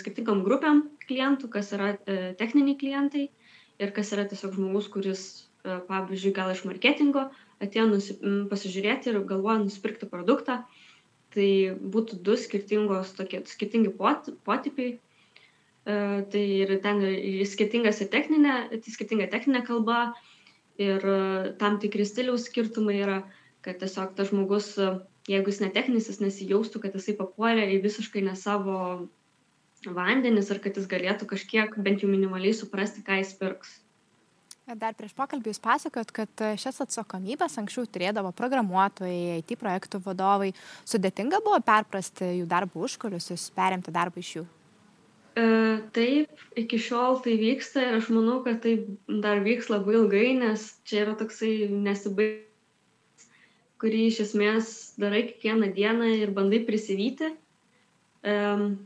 skirtingom 0.00 0.42
grupėm 0.46 0.86
klientų, 1.06 1.50
kas 1.52 1.74
yra 1.76 1.94
e, 1.94 2.32
techniniai 2.40 2.78
klientai 2.80 3.26
ir 3.82 3.92
kas 3.94 4.14
yra 4.16 4.26
tiesiog 4.30 4.56
žmogus, 4.56 4.88
kuris, 4.90 5.26
e, 5.66 5.78
pavyzdžiui, 5.90 6.34
gal 6.34 6.54
iš 6.54 6.64
marketingo 6.66 7.28
atėjo 7.62 7.86
nusi, 7.90 8.18
pasižiūrėti 8.50 9.12
ir 9.12 9.22
galvoja 9.28 9.62
nusipirkti 9.64 10.08
produktą. 10.10 10.62
Tai 11.36 11.48
būtų 11.94 12.20
du 12.24 12.36
skirtingos, 12.40 13.10
tokie, 13.16 13.42
skirtingi 13.50 13.90
pot, 13.96 14.30
potipiai. 14.46 14.94
E, 15.86 15.96
tai 16.32 16.44
ir 16.62 16.76
ten 16.84 17.02
ir 17.04 17.42
skirtingas 17.48 18.00
ir 18.00 18.08
techninė, 18.12 18.54
tai 18.72 18.94
skirtinga 18.94 19.28
techninė 19.32 19.64
kalba 19.66 20.14
ir 20.80 21.04
e, 21.04 21.18
tam 21.60 21.76
tikri 21.82 22.06
stiliaus 22.08 22.48
skirtumai 22.48 22.96
yra, 23.02 23.18
kad 23.66 23.82
tiesiog 23.82 24.16
tas 24.16 24.32
žmogus 24.32 24.72
jeigu 25.30 25.50
jis 25.50 25.62
netechninis, 25.62 26.08
jis 26.10 26.22
nesijaustų, 26.22 26.82
kad 26.84 26.94
jisai 26.96 27.16
papuolė 27.18 27.66
į 27.74 27.80
visiškai 27.84 28.22
ne 28.26 28.34
savo 28.38 28.78
vandenis 29.86 30.50
ir 30.50 30.60
kad 30.62 30.78
jis 30.78 30.88
galėtų 30.90 31.28
kažkiek 31.32 31.74
bent 31.82 32.02
jau 32.02 32.10
minimaliai 32.10 32.54
suprasti, 32.56 33.04
ką 33.06 33.20
jis 33.20 33.34
pirks. 33.40 33.76
Dar 34.66 34.96
prieš 34.98 35.12
pokalbį 35.14 35.52
jūs 35.52 35.62
pasakot, 35.62 36.10
kad 36.10 36.42
šias 36.58 36.80
atsakomybės 36.82 37.54
anksčiau 37.60 37.86
turėdavo 37.86 38.32
programuotojai, 38.34 39.38
IT 39.38 39.54
projektų 39.60 40.00
vadovai. 40.02 40.50
Sudėtinga 40.82 41.38
buvo 41.44 41.60
perprasti 41.62 42.32
jų 42.40 42.48
darbo 42.50 42.82
užkulius, 42.82 43.30
perimti 43.54 43.94
darbą 43.94 44.18
iš 44.24 44.32
jų? 44.40 44.42
E, 45.38 45.44
taip, 45.94 46.42
iki 46.58 46.80
šiol 46.82 47.20
tai 47.22 47.36
vyksta 47.38 47.84
ir 47.84 48.00
aš 48.00 48.10
manau, 48.10 48.40
kad 48.42 48.58
tai 48.64 48.74
dar 49.06 49.44
vyks 49.44 49.70
labai 49.70 50.00
ilgai, 50.00 50.26
nes 50.40 50.66
čia 50.88 51.04
yra 51.04 51.14
toksai 51.20 51.70
nesibaigiantis 51.70 52.46
kurį 53.82 54.06
iš 54.10 54.20
esmės 54.24 54.72
darai 55.00 55.26
kiekvieną 55.28 55.70
dieną 55.76 56.12
ir 56.16 56.32
bandai 56.36 56.62
prisivyti. 56.64 57.32
Um, 58.26 58.78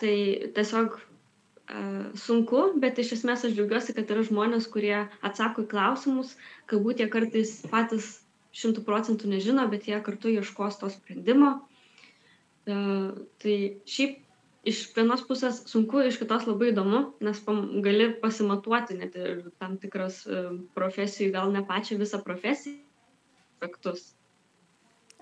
tai 0.00 0.16
tiesiog 0.56 0.98
sunku, 2.20 2.64
bet 2.80 2.98
iš 3.00 3.14
esmės 3.18 3.44
aš 3.46 3.54
džiaugiuosi, 3.56 3.94
kad 3.96 4.10
yra 4.12 4.24
žmonės, 4.26 4.68
kurie 4.72 5.06
atsako 5.24 5.64
į 5.64 5.70
klausimus, 5.70 6.34
galbūt 6.70 7.00
jie 7.00 7.08
kartais 7.12 7.54
patys 7.72 8.10
šimtų 8.54 8.84
procentų 8.86 9.30
nežino, 9.32 9.64
bet 9.72 9.88
jie 9.88 9.98
kartu 10.04 10.32
ieškos 10.34 10.78
to 10.82 10.90
sprendimo. 10.92 11.54
Tai 12.64 13.56
šiaip 13.90 14.20
iš 14.64 14.82
vienos 14.96 15.24
pusės 15.28 15.62
sunku, 15.68 16.00
iš 16.04 16.20
kitos 16.20 16.46
labai 16.48 16.70
įdomu, 16.72 17.02
nes 17.24 17.40
pam, 17.44 17.64
gali 17.84 18.12
pasimatuoti 18.22 18.96
net 19.00 19.16
ir 19.20 19.42
tam 19.60 19.76
tikras 19.80 20.22
profesijų, 20.76 21.32
gal 21.34 21.52
ne 21.52 21.64
pačią 21.68 21.98
visą 22.00 22.22
profesiją 22.24 22.78
aspektus. 23.54 24.13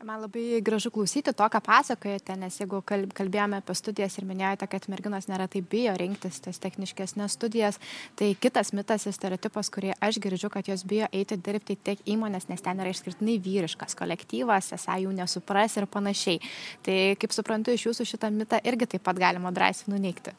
Man 0.02 0.18
labai 0.18 0.58
gražu 0.66 0.90
klausyti 0.90 1.30
to, 1.30 1.46
ką 1.46 1.60
pasakojate, 1.62 2.34
nes 2.34 2.56
jeigu 2.58 2.80
kalbėjome 2.82 3.60
apie 3.60 3.74
studijas 3.78 4.16
ir 4.18 4.24
minėjote, 4.26 4.66
kad 4.66 4.86
merginos 4.90 5.28
neretai 5.30 5.60
bijo 5.62 5.92
rinktis 6.00 6.40
tas 6.42 6.56
techniškesnės 6.58 7.36
studijas, 7.36 7.76
tai 8.18 8.32
kitas 8.34 8.72
mitas 8.74 9.06
ir 9.06 9.14
stereotipas, 9.14 9.68
kurį 9.70 9.92
aš 10.02 10.16
girdžiu, 10.24 10.48
kad 10.50 10.66
jos 10.66 10.82
bijo 10.90 11.06
eiti 11.14 11.36
dirbti 11.38 11.76
tiek 11.86 12.02
įmonės, 12.02 12.48
nes 12.50 12.64
ten 12.64 12.82
yra 12.82 12.90
išskirtinai 12.90 13.36
vyriškas 13.44 13.94
kolektyvas, 14.00 14.72
esą 14.74 14.96
jų 15.04 15.12
nesupras 15.20 15.78
ir 15.78 15.86
panašiai. 15.86 16.40
Tai 16.82 16.96
kaip 17.22 17.36
suprantu, 17.36 17.70
iš 17.70 17.84
jūsų 17.86 18.06
šitą 18.10 18.30
mitą 18.34 18.58
irgi 18.66 18.88
taip 18.96 19.04
pat 19.06 19.20
galima 19.22 19.52
drąsiai 19.54 19.92
nuneikti. 19.92 20.32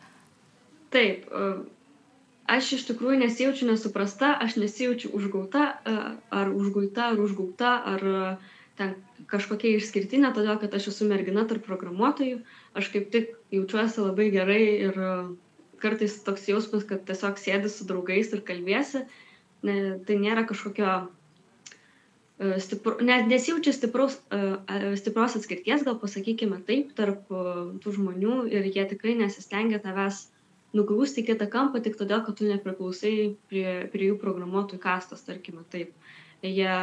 Taip, 0.92 1.30
aš 2.52 2.74
iš 2.82 2.84
tikrųjų 2.90 3.22
nesijaučiu 3.24 3.72
nesuprasta, 3.72 4.34
aš 4.44 4.58
nesijaučiu 4.60 5.14
užgauta 5.16 5.70
ar 5.88 6.52
užguita 6.52 7.14
ar 7.14 7.24
užgauta 7.24 7.78
ar 7.94 8.06
ten 8.80 8.96
kažkokia 9.30 9.78
išskirtinė, 9.78 10.34
todėl 10.36 10.58
kad 10.62 10.74
aš 10.76 10.90
esu 10.94 11.08
mergina 11.10 11.46
tarp 11.50 11.66
programuotojų, 11.68 12.42
aš 12.78 12.90
kaip 12.94 13.10
tik 13.14 13.34
jaučiuosi 13.54 14.02
labai 14.02 14.30
gerai 14.34 14.64
ir 14.88 14.98
e, 14.98 15.12
kartais 15.84 16.20
toks 16.26 16.48
jausmas, 16.50 16.86
kad 16.90 17.04
tiesiog 17.08 17.42
sėdi 17.42 17.72
su 17.72 17.88
draugais 17.90 18.34
ir 18.34 18.44
kalbėsi, 18.48 19.06
ne, 19.68 19.78
tai 20.08 20.18
nėra 20.22 20.46
kažkokio 20.50 20.90
e, 21.04 22.58
stipru, 22.66 22.98
net 23.06 23.30
nesijaučia 23.30 23.76
stipraus, 23.78 24.18
e, 24.34 24.94
stipros 25.00 25.38
atskirties, 25.40 25.86
gal 25.86 26.00
pasakykime 26.02 26.64
taip, 26.68 26.96
tarp 26.98 27.30
tų 27.30 27.98
žmonių 28.00 28.44
ir 28.52 28.70
jie 28.74 28.88
tikrai 28.90 29.18
nesistengia 29.22 29.82
tavęs 29.84 30.28
nugrūsti 30.74 31.22
į 31.22 31.30
kitą 31.30 31.46
kampą 31.54 31.84
tik 31.86 32.00
todėl, 32.00 32.24
kad 32.26 32.40
tu 32.40 32.50
nepriklausai 32.50 33.16
prie, 33.50 33.68
prie 33.94 34.10
jų 34.10 34.18
programuotojų 34.22 34.82
kastos, 34.82 35.22
tarkime 35.28 35.62
taip. 35.70 35.94
Jie 36.44 36.74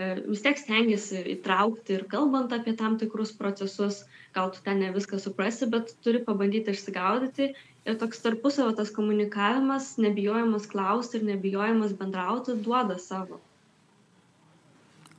vis 0.00 0.42
tiek 0.44 0.58
stengiasi 0.58 1.20
įtraukti 1.34 1.98
ir 1.98 2.06
kalbant 2.10 2.52
apie 2.56 2.72
tam 2.78 2.96
tikrus 3.00 3.32
procesus, 3.36 4.04
gal 4.34 4.52
tu 4.54 4.62
ten 4.64 4.80
ne 4.80 4.92
viską 4.94 5.18
suprasi, 5.20 5.68
bet 5.70 5.92
turi 6.04 6.22
pabandyti 6.24 6.72
išsigaudyti 6.72 7.50
ir 7.84 7.98
toks 8.00 8.22
tarpusavio 8.24 8.72
tas 8.76 8.92
komunikavimas, 8.96 9.94
nebijojimas 10.00 10.68
klausti 10.70 11.20
ir 11.20 11.28
nebijojimas 11.32 11.92
bendrauti 11.98 12.56
duoda 12.64 12.98
savo. 12.98 13.40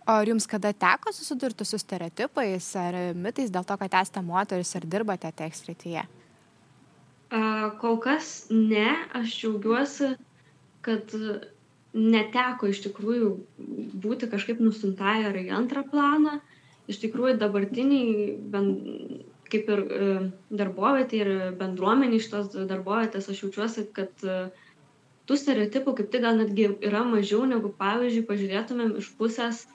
O 0.02 0.18
ar 0.18 0.28
jums 0.28 0.48
kada 0.50 0.74
teko 0.74 1.14
susidurti 1.14 1.66
su 1.66 1.78
stereotipais 1.78 2.72
ar 2.80 2.98
mitais 3.14 3.54
dėl 3.54 3.66
to, 3.68 3.78
kad 3.78 4.02
esate 4.02 4.24
moteris 4.26 4.74
ir 4.80 4.88
dirbate 4.90 5.30
tekstrityje? 5.44 6.08
Kol 7.80 8.00
kas 8.04 8.32
ne, 8.50 8.90
aš 9.16 9.38
džiaugiuosi, 9.38 10.16
kad 10.84 11.14
neteko 11.94 12.70
iš 12.72 12.82
tikrųjų 12.86 13.32
būti 14.04 14.30
kažkaip 14.32 14.62
nustumtai 14.64 15.22
ar 15.28 15.38
į 15.38 15.50
antrą 15.56 15.84
planą. 15.88 16.40
Iš 16.92 17.02
tikrųjų 17.04 17.38
dabartiniai, 17.40 18.36
ben, 18.52 18.70
kaip 19.52 19.70
ir 19.72 19.82
e, 19.82 20.08
darbovietė 20.62 21.20
ir 21.20 21.32
bendruomenė 21.60 22.20
iš 22.20 22.30
tos 22.32 22.50
darbovietės, 22.56 23.30
aš 23.32 23.44
jaučiuosi, 23.46 23.86
kad 23.96 24.26
e, 24.26 24.40
tų 25.28 25.38
stereotipų 25.40 25.94
kaip 26.00 26.10
tik 26.14 26.26
gal 26.26 26.40
netgi 26.40 26.72
yra 26.88 27.04
mažiau 27.08 27.46
negu, 27.48 27.74
pavyzdžiui, 27.80 28.26
pažiūrėtumėm 28.32 28.96
iš 29.04 29.12
pusės 29.20 29.66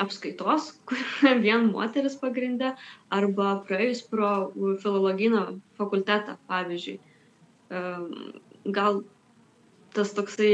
apskaitos, 0.00 0.72
kur 0.88 1.00
vien 1.44 1.68
moteris 1.70 2.16
pagrindė, 2.20 2.74
arba 3.14 3.58
praėjus 3.68 4.02
pro 4.08 4.50
filologino 4.82 5.46
fakultetą, 5.78 6.38
pavyzdžiui. 6.50 6.98
Gal 8.74 9.04
tas 9.94 10.12
toksai, 10.16 10.52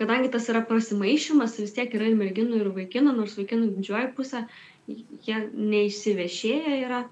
kadangi 0.00 0.30
tas 0.32 0.48
yra 0.52 0.64
prasimaišymas, 0.68 1.58
vis 1.60 1.74
tiek 1.76 1.92
yra 1.96 2.08
ir 2.10 2.18
merginų, 2.18 2.60
ir 2.62 2.70
vaikinų, 2.76 3.12
nors 3.18 3.36
vaikinų 3.38 3.74
didžioji 3.76 4.12
pusė, 4.16 4.44
jie 4.88 5.42
neišsivešėję 5.52 6.80
yra. 6.84 7.04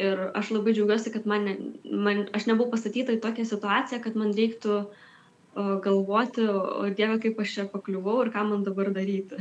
Ir 0.00 0.18
aš 0.34 0.48
labai 0.50 0.72
džiaugiuosi, 0.74 1.12
kad 1.14 1.26
man, 1.30 1.44
man, 1.86 2.24
aš 2.34 2.48
nebuvau 2.48 2.72
pastatyta 2.72 3.14
į 3.14 3.20
tokią 3.22 3.44
situaciją, 3.46 4.00
kad 4.02 4.16
man 4.18 4.32
reiktų 4.34 4.80
uh, 4.80 5.04
galvoti, 5.54 6.42
o 6.48 6.88
Dieve, 6.90 7.18
kaip 7.22 7.38
aš 7.40 7.54
čia 7.56 7.64
pakliuvau 7.70 8.24
ir 8.24 8.32
ką 8.34 8.42
man 8.48 8.64
dabar 8.66 8.90
daryti. 8.94 9.38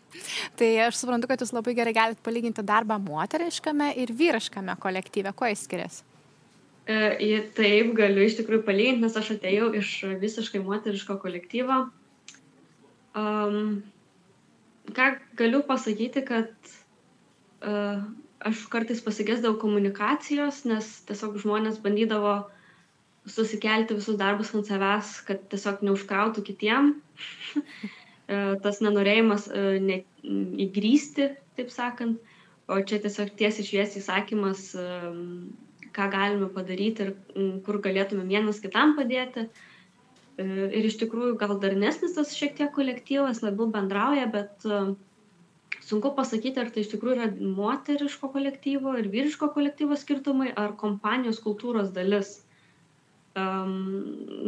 tai 0.58 0.70
aš 0.86 1.02
suprantu, 1.02 1.28
kad 1.28 1.42
jūs 1.42 1.52
labai 1.52 1.74
gerai 1.76 1.94
galite 1.96 2.24
palyginti 2.24 2.64
darbą 2.66 2.96
moteriškame 3.02 3.92
ir 4.00 4.12
vyriškame 4.16 4.76
kolektyve. 4.80 5.34
Kuo 5.36 5.50
jis 5.50 5.66
skiriasi? 5.68 6.09
E, 6.88 7.40
taip, 7.56 7.92
galiu 7.98 8.24
iš 8.24 8.38
tikrųjų 8.40 8.64
palyginti, 8.66 9.04
nes 9.04 9.18
aš 9.18 9.34
atėjau 9.36 9.70
iš 9.78 9.92
visiškai 10.22 10.62
moteriško 10.64 11.18
kolektyvo. 11.22 11.82
Um, 13.18 13.82
ką 14.96 15.10
galiu 15.38 15.60
pasakyti, 15.66 16.22
kad 16.26 16.50
uh, 17.66 18.00
aš 18.40 18.64
kartais 18.72 19.02
pasigesdavau 19.04 19.58
komunikacijos, 19.60 20.64
nes 20.68 20.88
tiesiog 21.08 21.38
žmonės 21.42 21.80
bandydavo 21.84 22.38
susikelti 23.28 23.96
visus 23.98 24.16
darbus 24.20 24.54
ant 24.56 24.68
savęs, 24.68 25.18
kad 25.28 25.42
tiesiog 25.52 25.84
neužkrautų 25.86 26.44
kitiem. 26.50 26.94
E, 28.30 28.34
tas 28.62 28.76
nenorėjimas 28.78 29.48
e, 29.50 29.60
ne, 29.82 29.94
įgrysti, 30.62 31.24
taip 31.58 31.72
sakant, 31.74 32.20
o 32.70 32.76
čia 32.86 33.00
tiesiog 33.02 33.32
tiesiai 33.34 33.66
šviesiai 33.66 33.98
įsakymas, 33.98 34.68
e, 34.78 34.84
ką 35.96 36.08
galime 36.12 36.48
padaryti 36.54 37.06
ir 37.06 37.12
kur 37.66 37.80
galėtume 37.84 38.26
vienas 38.28 38.60
kitam 38.62 38.96
padėti. 38.98 39.48
Ir 40.40 40.86
iš 40.88 40.96
tikrųjų 41.02 41.34
gal 41.40 41.58
darnesnis 41.60 42.14
tas 42.16 42.32
šiek 42.36 42.54
tiek 42.56 42.70
kolektyvas, 42.72 43.42
labiau 43.44 43.66
bendrauja, 43.74 44.28
bet 44.32 44.64
sunku 45.84 46.14
pasakyti, 46.16 46.62
ar 46.62 46.70
tai 46.72 46.84
iš 46.84 46.94
tikrųjų 46.94 47.16
yra 47.18 47.28
moteriško 47.58 48.30
kolektyvo 48.32 48.94
ir 49.00 49.10
vyriško 49.12 49.50
kolektyvo 49.56 49.98
skirtumai, 50.00 50.48
ar 50.56 50.76
kompanijos 50.80 51.42
kultūros 51.44 51.92
dalis 51.96 52.38
um, 53.34 53.74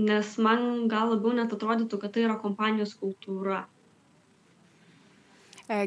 nes 0.08 0.36
man 0.38 0.88
gal 0.88 1.12
labiau 1.14 1.34
net 1.36 1.52
atrodytų, 1.54 2.00
kad 2.02 2.14
tai 2.14 2.26
yra 2.26 2.38
kompanijos 2.40 2.94
kultūra. 2.98 3.64
E, 3.66 3.81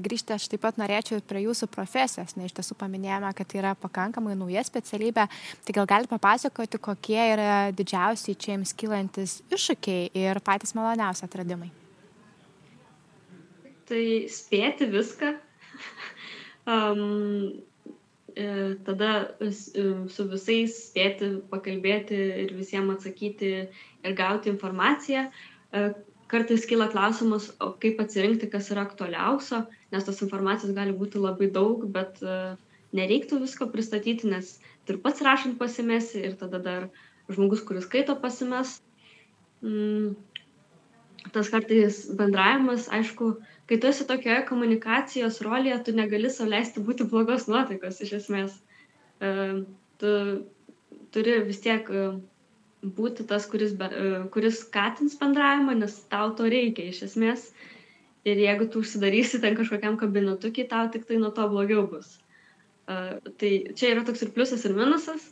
grįžti 0.06 0.36
aš 0.36 0.48
taip 0.51 0.63
pat 0.65 0.80
norėčiau 0.82 1.22
prie 1.25 1.44
jūsų 1.46 1.70
profesijos, 1.74 2.36
nes 2.38 2.50
iš 2.50 2.56
tiesų 2.58 2.77
paminėjome, 2.80 3.32
kad 3.38 3.50
tai 3.51 3.62
yra 3.62 3.74
pakankamai 3.80 4.36
nauja 4.39 4.63
specialybė. 4.68 5.27
Tai 5.65 5.77
gal 5.77 5.89
galite 5.92 6.13
papasakoti, 6.13 6.82
kokie 6.89 7.20
yra 7.20 7.72
didžiausiai 7.75 8.38
čia 8.39 8.56
jums 8.56 8.75
kylantis 8.77 9.39
iššūkiai 9.54 10.12
ir 10.25 10.42
patys 10.46 10.75
maloniausi 10.77 11.25
atradimai? 11.27 11.72
Tai 13.86 14.04
spėti 14.34 14.89
viską. 14.89 15.36
um, 16.74 17.63
E, 18.36 18.75
tada 18.84 19.32
e, 19.39 19.48
su 20.12 20.24
visais 20.27 20.74
spėti 20.89 21.30
pakalbėti 21.48 22.18
ir 22.44 22.50
visiems 22.58 22.98
atsakyti 22.98 23.51
ir 23.63 24.15
gauti 24.18 24.51
informaciją. 24.51 25.30
E, 26.36 26.38
kartais 26.38 26.65
kyla 26.68 26.89
klausimas, 26.92 27.50
o 27.63 27.72
kaip 27.80 28.00
atsirinkti, 28.04 28.50
kas 28.51 28.68
yra 28.74 28.84
aktualiausio, 28.84 29.62
nes 29.94 30.04
tos 30.04 30.22
informacijos 30.25 30.75
gali 30.75 30.92
būti 30.92 31.22
labai 31.22 31.48
daug, 31.58 31.86
bet 31.96 32.20
nereiktų 32.96 33.39
visko 33.44 33.70
pristatyti, 33.72 34.27
nes 34.32 34.58
ir 34.89 35.00
pats 35.04 35.24
rašant 35.24 35.55
pasimesi 35.62 36.25
ir 36.27 36.36
tada 36.40 36.60
dar 36.60 36.88
žmogus, 37.31 37.64
kuris 37.68 37.88
skaito 37.88 38.18
pasimes. 38.20 38.81
Mm, 39.64 40.16
tas 41.31 41.50
kartais 41.53 42.03
bendravimas, 42.20 42.90
aišku, 42.94 43.31
kai 43.70 43.79
tu 43.79 43.90
esi 43.90 44.05
tokioje 44.10 44.44
komunikacijos 44.50 45.40
rolėje, 45.46 45.79
tu 45.88 45.96
negali 45.96 46.29
sauliaisti 46.29 46.83
būti 46.86 47.07
blogos 47.10 47.48
nuotaikos 47.48 48.03
iš 48.05 48.18
esmės. 48.20 48.60
E, 49.24 49.31
tu 50.03 50.12
turi 51.16 51.40
vis 51.48 51.64
tiek 51.64 51.90
e, 51.90 52.05
būti 52.98 53.26
tas, 53.28 53.48
kuris, 53.50 53.74
e, 53.74 54.12
kuris 54.34 54.62
skatins 54.64 55.18
bendravimą, 55.20 55.76
nes 55.80 55.98
tau 56.12 56.34
to 56.38 56.50
reikia 56.52 56.90
iš 56.92 57.02
esmės. 57.10 57.50
Ir 58.26 58.42
jeigu 58.42 58.68
tu 58.72 58.82
užsidarysi 58.82 59.42
ten 59.42 59.58
kažkokiam 59.58 59.98
kabinetukui, 60.02 60.68
tau 60.70 60.88
tik 60.90 61.06
tai 61.06 61.18
nuo 61.22 61.30
to 61.34 61.46
blogiau 61.50 61.86
bus. 61.90 62.18
Uh, 62.86 63.18
tai 63.42 63.74
čia 63.78 63.92
yra 63.94 64.04
toks 64.06 64.22
ir 64.22 64.32
pliusas, 64.34 64.66
ir 64.66 64.74
minusas. 64.78 65.32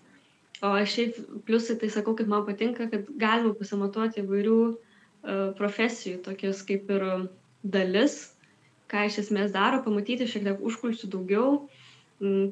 O 0.66 0.72
šiaip 0.74 1.18
pliusai 1.46 1.78
tai 1.82 1.89
sakau, 1.94 2.16
kad 2.18 2.30
man 2.30 2.46
patinka, 2.46 2.88
kad 2.89 3.10
galima 3.22 3.54
pasimatuoti 3.58 4.22
įvairių 4.22 4.58
uh, 4.70 5.50
profesijų, 5.58 6.22
tokias 6.26 6.62
kaip 6.66 6.89
ir 6.94 7.06
dalis, 7.63 8.34
ką 8.94 9.08
iš 9.10 9.24
esmės 9.26 9.54
daro, 9.54 9.82
pamatyti 9.86 10.30
šiek 10.30 10.46
tiek 10.46 10.62
užkulsių 10.62 11.10
daugiau, 11.13 11.54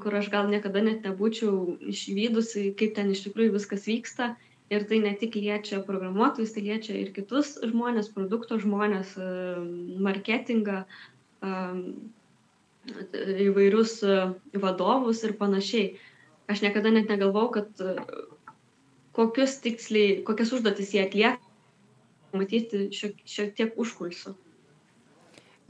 kur 0.01 0.15
aš 0.17 0.29
gal 0.33 0.49
niekada 0.51 0.81
net 0.83 1.05
nebūčiau 1.05 1.77
išvykusi, 1.93 2.71
kaip 2.79 2.95
ten 2.97 3.11
iš 3.13 3.25
tikrųjų 3.27 3.53
viskas 3.55 3.85
vyksta. 3.87 4.33
Ir 4.71 4.85
tai 4.87 5.01
ne 5.03 5.11
tik 5.19 5.35
liečia 5.35 5.81
programuotojus, 5.83 6.53
tai 6.55 6.63
liečia 6.63 6.95
ir 6.95 7.11
kitus 7.15 7.57
žmonės, 7.59 8.07
produkto 8.15 8.55
žmonės, 8.61 9.17
marketingą, 10.05 10.85
įvairius 13.47 13.97
vadovus 14.63 15.25
ir 15.27 15.35
panašiai. 15.41 15.89
Aš 16.51 16.63
niekada 16.63 16.91
net 16.91 17.11
negalvau, 17.11 17.49
kad 17.51 17.83
kokius 19.15 19.59
tiksliai, 19.63 20.21
kokias 20.27 20.53
užduotis 20.55 20.93
jie 20.95 21.03
atlieka, 21.03 21.51
matyti 22.35 22.87
šiek, 22.95 23.19
šiek 23.27 23.53
tiek 23.59 23.75
užkulsių. 23.79 24.33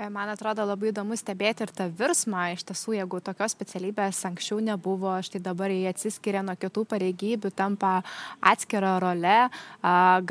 E, 0.02 0.10
man 0.10 0.32
atrodo 0.34 0.64
labai 0.66 0.90
įdomu 0.90 1.14
stebėti 1.20 1.62
ir 1.62 1.72
tą 1.78 1.86
virsmą. 1.94 2.48
Iš 2.56 2.64
tiesų, 2.72 2.96
jeigu 2.98 3.20
tokios 3.22 3.54
specialybės 3.54 4.24
anksčiau 4.26 4.58
nebuvo, 4.66 5.12
štai 5.22 5.42
dabar 5.46 5.70
jie 5.70 5.84
atsiskiria 5.92 6.42
nuo 6.46 6.56
kitų 6.58 6.88
pareigybių, 6.90 7.52
tampa 7.54 8.00
atskira 8.52 8.96
role. 9.04 9.36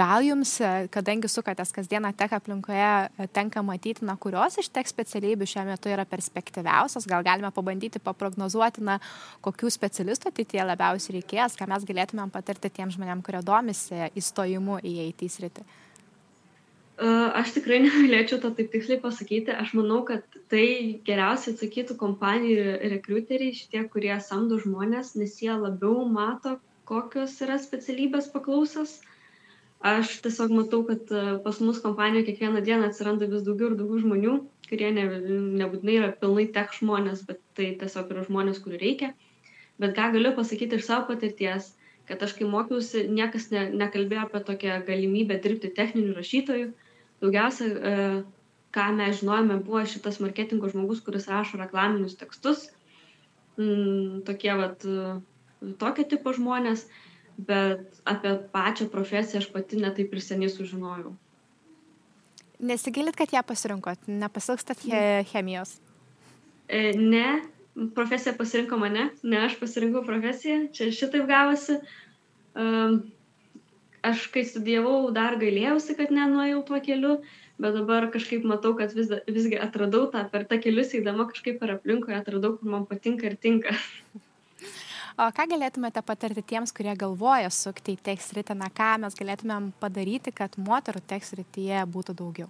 Gal 0.00 0.26
jums, 0.26 0.56
e, 0.58 0.88
kadangi 0.90 1.30
sukatės 1.30 1.70
kasdieną 1.76 2.10
tek 2.18 2.34
aplinkoje, 2.40 2.88
e, 3.14 3.28
tenka 3.30 3.62
matyti, 3.62 4.02
na, 4.08 4.16
kurios 4.18 4.58
iš 4.58 4.72
tek 4.74 4.90
specialybių 4.90 5.46
šiuo 5.46 5.64
metu 5.68 5.92
yra 5.92 6.06
perspektyviausios, 6.08 7.06
gal 7.06 7.22
galime 7.22 7.52
pabandyti 7.54 8.02
paprognozuoti, 8.02 8.82
na, 8.82 8.98
kokių 9.46 9.70
specialistų 9.70 10.32
ateityje 10.32 10.66
labiausiai 10.66 11.20
reikės, 11.20 11.54
ką 11.54 11.70
mes 11.70 11.86
galėtumėm 11.86 12.34
patarti 12.34 12.72
tiem 12.74 12.90
žmonėm, 12.90 13.22
kurie 13.22 13.44
domisi 13.46 14.10
įstojimu 14.18 14.82
į 14.82 14.96
IT 15.12 15.30
sritį. 15.30 15.68
Aš 17.00 17.54
tikrai 17.56 17.78
negalėčiau 17.86 18.40
to 18.42 18.50
taip 18.56 18.72
tiksliai 18.74 19.00
pasakyti. 19.00 19.54
Aš 19.56 19.72
manau, 19.78 20.02
kad 20.08 20.24
tai 20.52 21.00
geriausiai 21.06 21.54
atsakytų 21.54 21.96
kompanijų 22.00 22.74
rekruteriai, 22.92 23.54
šitie, 23.56 23.86
kurie 23.92 24.12
samdo 24.20 24.58
žmonės, 24.60 25.14
nes 25.16 25.38
jie 25.40 25.54
labiau 25.54 26.04
mato, 26.04 26.58
kokios 26.90 27.38
yra 27.46 27.56
specialybės 27.62 28.28
paklausas. 28.34 28.98
Aš 29.80 30.18
tiesiog 30.20 30.52
matau, 30.52 30.82
kad 30.84 31.08
pas 31.44 31.60
mus 31.64 31.80
kompanijoje 31.80 32.26
kiekvieną 32.26 32.60
dieną 32.66 32.90
atsiranda 32.90 33.30
vis 33.32 33.46
daugiau 33.46 33.70
ir 33.70 33.78
daugiau 33.78 34.02
žmonių, 34.02 34.34
kurie 34.68 34.90
ne, 34.92 35.06
nebūtinai 35.62 35.96
yra 36.02 36.10
pilnai 36.20 36.50
tech 36.52 36.76
žmonės, 36.76 37.24
bet 37.24 37.40
tai 37.56 37.70
tiesiog 37.80 38.12
yra 38.12 38.26
žmonės, 38.28 38.60
kurių 38.60 38.82
reikia. 38.82 39.14
Bet 39.80 39.96
ką 39.96 40.10
galiu 40.18 40.34
pasakyti 40.36 40.76
iš 40.76 40.84
savo 40.90 41.08
patirties, 41.14 41.72
kad 42.10 42.20
aš 42.26 42.36
kai 42.36 42.44
mokiausi, 42.44 43.06
niekas 43.08 43.48
ne, 43.54 43.70
nekalbėjo 43.86 44.26
apie 44.26 44.44
tokią 44.50 44.82
galimybę 44.84 45.40
dirbti 45.40 45.72
techninių 45.80 46.18
rašytojų 46.20 46.68
daugiausia, 47.20 47.66
e, 47.66 48.22
ką 48.74 48.86
mes 48.96 49.20
žinojome, 49.20 49.60
buvo 49.64 49.82
šitas 49.86 50.20
marketingo 50.22 50.70
žmogus, 50.70 51.02
kuris 51.04 51.28
rašo 51.28 51.58
reklaminius 51.60 52.16
tekstus, 52.20 52.68
mm, 53.58 54.22
tokie 54.26 54.54
vat, 54.56 54.84
e, 54.84 55.20
tokio 55.78 56.04
tipo 56.04 56.32
žmonės, 56.32 56.86
bet 57.36 58.00
apie 58.04 58.36
pačią 58.52 58.88
profesiją 58.92 59.40
aš 59.40 59.50
pati 59.52 59.80
netaip 59.80 60.12
ir 60.12 60.20
seniai 60.20 60.52
sužinojau. 60.52 61.14
Nesigilit, 62.60 63.16
kad 63.16 63.32
ją 63.32 63.40
pasirinkot, 63.46 64.04
nepasilgstat 64.06 64.82
chemijos? 65.32 65.78
E, 66.68 66.92
ne, 66.92 67.40
profesija 67.94 68.34
pasirinko 68.36 68.76
mane, 68.76 69.08
ne 69.22 69.38
aš 69.46 69.56
pasirinkau 69.60 70.04
profesiją, 70.04 70.68
čia 70.72 70.90
šitaip 70.92 71.24
gavosi. 71.26 71.78
Um, 72.54 73.00
aš 74.06 74.26
kai 74.34 74.44
studijavau 74.48 75.10
dar 75.14 75.36
gailėjausi, 75.40 75.96
kad 75.98 76.12
nenuėjau 76.14 76.62
tuo 76.68 76.80
keliu, 76.84 77.18
bet 77.60 77.76
dabar 77.76 78.08
kažkaip 78.14 78.46
matau, 78.48 78.72
kad 78.78 78.94
vis, 78.96 79.12
visgi 79.28 79.58
atradau 79.60 80.06
tą 80.12 80.24
per 80.32 80.46
tą 80.48 80.60
kelius 80.62 80.94
įdama 80.96 81.28
kažkaip 81.30 81.60
per 81.60 81.76
aplinkoje, 81.76 82.18
atradau, 82.18 82.56
kur 82.56 82.72
man 82.76 82.86
patinka 82.88 83.28
ir 83.28 83.36
tinka. 83.40 83.76
O 85.20 85.26
ką 85.36 85.44
galėtumėte 85.50 86.00
patarti 86.06 86.42
tiems, 86.52 86.72
kurie 86.72 86.94
galvoja 86.96 87.50
sukti 87.52 87.92
į 87.96 88.00
tekstritę, 88.06 88.54
na 88.56 88.70
ką 88.72 88.94
mes 89.02 89.18
galėtumėm 89.18 89.72
padaryti, 89.82 90.32
kad 90.32 90.56
moterų 90.56 91.02
tekstrityje 91.10 91.82
būtų 91.92 92.14
daugiau? 92.16 92.48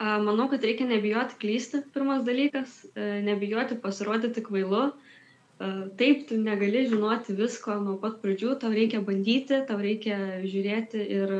Manau, 0.00 0.46
kad 0.48 0.64
reikia 0.64 0.86
nebijoti 0.88 1.36
klysti, 1.42 1.82
pirmas 1.92 2.24
dalykas, 2.24 2.72
e, 2.96 3.20
nebijoti 3.20 3.76
pasirodyti 3.82 4.40
kvailu. 4.46 4.94
Taip, 5.60 6.22
tu 6.28 6.38
negali 6.40 6.86
žinoti 6.88 7.34
visko 7.36 7.74
nuo 7.84 7.98
pat 8.00 8.14
pradžių, 8.22 8.54
tau 8.62 8.70
reikia 8.72 9.02
bandyti, 9.04 9.58
tau 9.68 9.76
reikia 9.76 10.16
žiūrėti 10.40 11.02
ir 11.16 11.34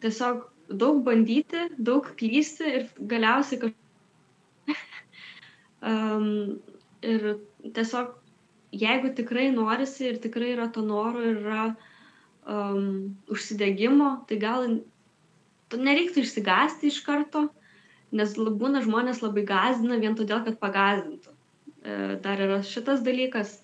tiesiog 0.00 0.46
daug 0.82 1.02
bandyti, 1.04 1.66
daug 1.76 2.08
klysti 2.16 2.70
ir 2.78 2.86
galiausiai 3.10 3.60
kažkaip. 3.66 3.82
um, 5.90 6.30
ir 7.04 7.26
tiesiog, 7.76 8.16
jeigu 8.72 9.12
tikrai 9.20 9.50
norisi 9.52 10.08
ir 10.08 10.22
tikrai 10.24 10.54
yra 10.54 10.70
to 10.72 10.86
noro 10.88 11.20
ir 11.28 11.42
yra 11.44 11.66
um, 12.48 12.88
užsidėgymo, 13.28 14.10
tai 14.32 14.40
gal 14.46 14.66
nereiktų 15.76 16.24
išsigąsti 16.24 16.88
iš 16.88 17.02
karto, 17.04 17.50
nes 18.16 18.32
būna 18.40 18.80
žmonės 18.88 19.20
labai 19.20 19.44
gazdina 19.44 20.00
vien 20.00 20.16
todėl, 20.16 20.40
kad 20.48 20.56
pagazdintų. 20.64 21.33
E, 21.84 22.16
dar 22.24 22.40
yra 22.40 22.62
šitas 22.64 23.02
dalykas, 23.04 23.58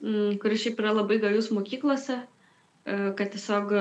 mm, 0.00 0.38
kuris 0.40 0.62
šiaip 0.64 0.80
yra 0.80 0.94
labai 0.96 1.18
gajus 1.20 1.50
mokyklose, 1.52 2.16
e, 2.24 2.96
kad 3.18 3.32
tiesiog 3.34 3.74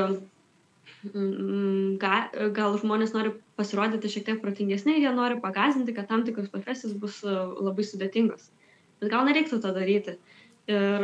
mm, 1.14 1.96
ga, 2.02 2.18
gal 2.58 2.76
žmonės 2.82 3.16
nori 3.16 3.32
pasirodyti 3.56 4.12
šiek 4.12 4.26
tiek 4.28 4.42
protingesni 4.44 4.98
jie 5.00 5.12
nori 5.16 5.40
pagazdinti, 5.44 5.96
kad 5.96 6.10
tam 6.12 6.26
tikros 6.28 6.52
profesijos 6.52 6.98
bus 7.00 7.22
e, 7.24 7.36
labai 7.70 7.88
sudėtingos. 7.88 8.50
Bet 9.00 9.12
gal 9.14 9.24
nereiktų 9.30 9.62
to 9.64 9.72
daryti 9.76 10.18
ir 10.66 11.04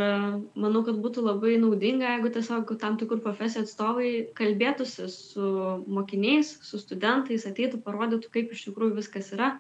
manau 0.58 0.82
kad 0.86 0.98
būtų 1.04 1.22
labai 1.22 1.54
naudinga 1.62 2.16
jeigu 2.16 2.32
tiesiog 2.34 2.72
tam 2.82 2.96
tikrų 2.98 3.20
profesijų 3.22 3.68
atstovai 3.68 4.12
kalbėtųsi 4.38 5.06
su 5.14 5.50
mokiniais 5.86 6.56
su 6.66 6.80
studentais 6.82 7.46
ateitų 7.46 7.80
parodytų 7.86 8.32
kaip 8.34 8.56
iš 8.56 8.66
tikrųjų 8.68 8.98
viskas 8.98 9.30
yra 9.38 9.52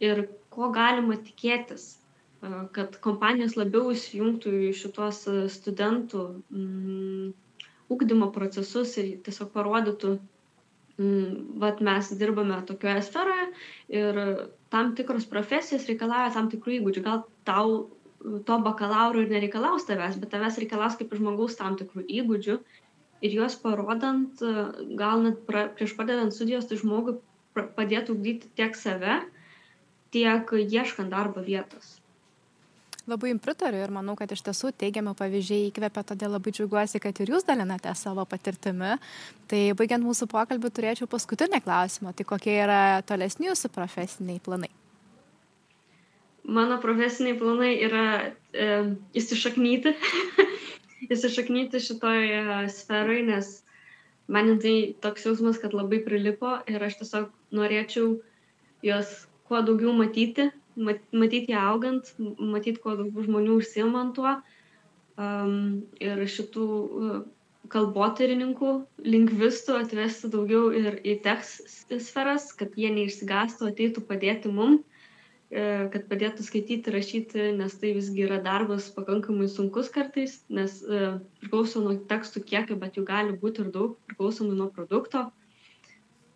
ir 0.00 0.24
ko 0.48 0.70
galima 0.72 1.18
tikėtis 1.20 1.97
kad 2.72 2.96
kompanijos 3.02 3.56
labiau 3.58 3.92
įsijungtų 3.92 4.54
į 4.68 4.72
šituos 4.78 5.24
studentų 5.54 6.24
mm, 6.54 7.30
ugdymo 7.90 8.30
procesus 8.34 8.94
ir 9.00 9.16
tiesiog 9.26 9.50
parodytų, 9.54 10.14
mm, 11.00 11.58
vat 11.62 11.82
mes 11.84 12.12
dirbame 12.20 12.60
tokioje 12.68 13.02
sferoje 13.08 13.48
ir 14.00 14.20
tam 14.70 14.94
tikros 14.94 15.26
profesijos 15.26 15.88
reikalauja 15.90 16.34
tam 16.36 16.50
tikrų 16.52 16.78
įgūdžių. 16.78 17.04
Gal 17.08 17.24
tau 17.48 17.78
to 18.18 18.58
bakalauro 18.62 19.22
ir 19.22 19.30
nereikalaus 19.32 19.86
tavęs, 19.88 20.18
bet 20.20 20.30
tavęs 20.34 20.58
reikalaus 20.62 20.98
kaip 20.98 21.14
žmogaus 21.18 21.58
tam 21.58 21.78
tikrų 21.80 22.06
įgūdžių 22.20 22.58
ir 23.26 23.34
juos 23.34 23.56
parodant, 23.58 24.42
gal 24.98 25.24
net 25.26 25.42
pra, 25.46 25.66
prieš 25.74 25.96
pradedant 25.98 26.34
studijos, 26.34 26.68
tai 26.70 26.78
žmogui 26.78 27.18
padėtų 27.54 28.14
ugdyti 28.14 28.50
tiek 28.58 28.76
save, 28.78 29.22
tiek 30.14 30.52
ieškant 30.62 31.10
darbo 31.10 31.42
vietos. 31.42 31.97
Labai 33.08 33.30
jums 33.32 33.44
pritariu 33.44 33.80
ir 33.80 33.92
manau, 33.94 34.12
kad 34.18 34.28
iš 34.34 34.42
tiesų 34.44 34.74
teigiami 34.76 35.14
pavyzdžiai 35.16 35.70
įkvepia, 35.70 36.02
todėl 36.10 36.34
labai 36.36 36.52
džiaugiuosi, 36.52 37.00
kad 37.00 37.22
ir 37.22 37.32
jūs 37.32 37.46
dalinate 37.48 37.94
savo 37.96 38.26
patirtimi. 38.28 38.98
Tai 39.48 39.62
baigiant 39.78 40.04
mūsų 40.04 40.28
pokalbį 40.28 40.72
turėčiau 40.76 41.08
paskutinį 41.08 41.62
klausimą. 41.64 42.12
Tai 42.12 42.28
kokie 42.28 42.58
yra 42.66 42.82
tolesni 43.08 43.48
jūsų 43.48 43.72
profesiniai 43.72 44.44
planai? 44.44 44.68
mano 46.48 46.80
profesiniai 46.80 47.36
planai 47.38 47.74
yra 47.84 48.04
e, 48.56 48.68
įsišaknyti, 49.20 49.92
įsišaknyti 51.12 51.80
šitoje 51.84 52.68
sferoje, 52.72 53.24
nes 53.28 53.50
man 54.32 54.54
tai 54.62 54.94
toks 55.04 55.28
jausmas, 55.28 55.60
kad 55.60 55.76
labai 55.76 56.00
prilipo 56.04 56.56
ir 56.70 56.84
aš 56.84 56.98
tiesiog 57.02 57.28
norėčiau 57.54 58.16
juos 58.84 59.12
kuo 59.48 59.60
daugiau 59.64 59.92
matyti, 59.96 60.48
matyti 60.78 61.54
ją 61.54 61.64
augant, 61.72 62.12
matyti 62.18 62.82
kuo 62.82 62.94
daugiau 62.98 63.26
žmonių 63.26 63.58
užsiemant 63.62 64.14
tuo. 64.18 64.36
Um, 65.18 65.82
ir 65.98 66.20
šitų 66.30 66.64
uh, 66.64 67.16
kalbotyrininkų, 67.72 68.74
lingvistų 69.02 69.80
atvesti 69.80 70.30
daugiau 70.30 70.68
ir 70.70 71.00
į 71.02 71.16
tekst 71.24 71.66
sferas, 72.06 72.52
kad 72.54 72.76
jie 72.78 72.92
neišsigastų, 72.94 73.72
ateitų 73.72 74.04
padėti 74.06 74.52
mums 74.54 74.86
E, 75.48 75.60
kad 75.88 76.04
padėtų 76.10 76.44
skaityti, 76.44 76.92
rašyti, 76.92 77.44
nes 77.56 77.72
tai 77.80 77.94
visgi 77.96 78.26
yra 78.26 78.36
darbas 78.44 78.90
pakankamai 78.92 79.46
sunkus 79.48 79.88
kartais, 79.88 80.42
nes 80.52 80.74
e, 80.84 81.14
priklauso 81.40 81.80
nuo 81.80 81.94
tekstų 82.10 82.42
kiekio, 82.50 82.76
bet 82.76 82.98
jų 83.00 83.06
gali 83.08 83.36
būti 83.40 83.64
ir 83.64 83.70
daug, 83.72 83.94
priklausomai 84.10 84.58
nuo 84.58 84.68
produkto. 84.74 85.24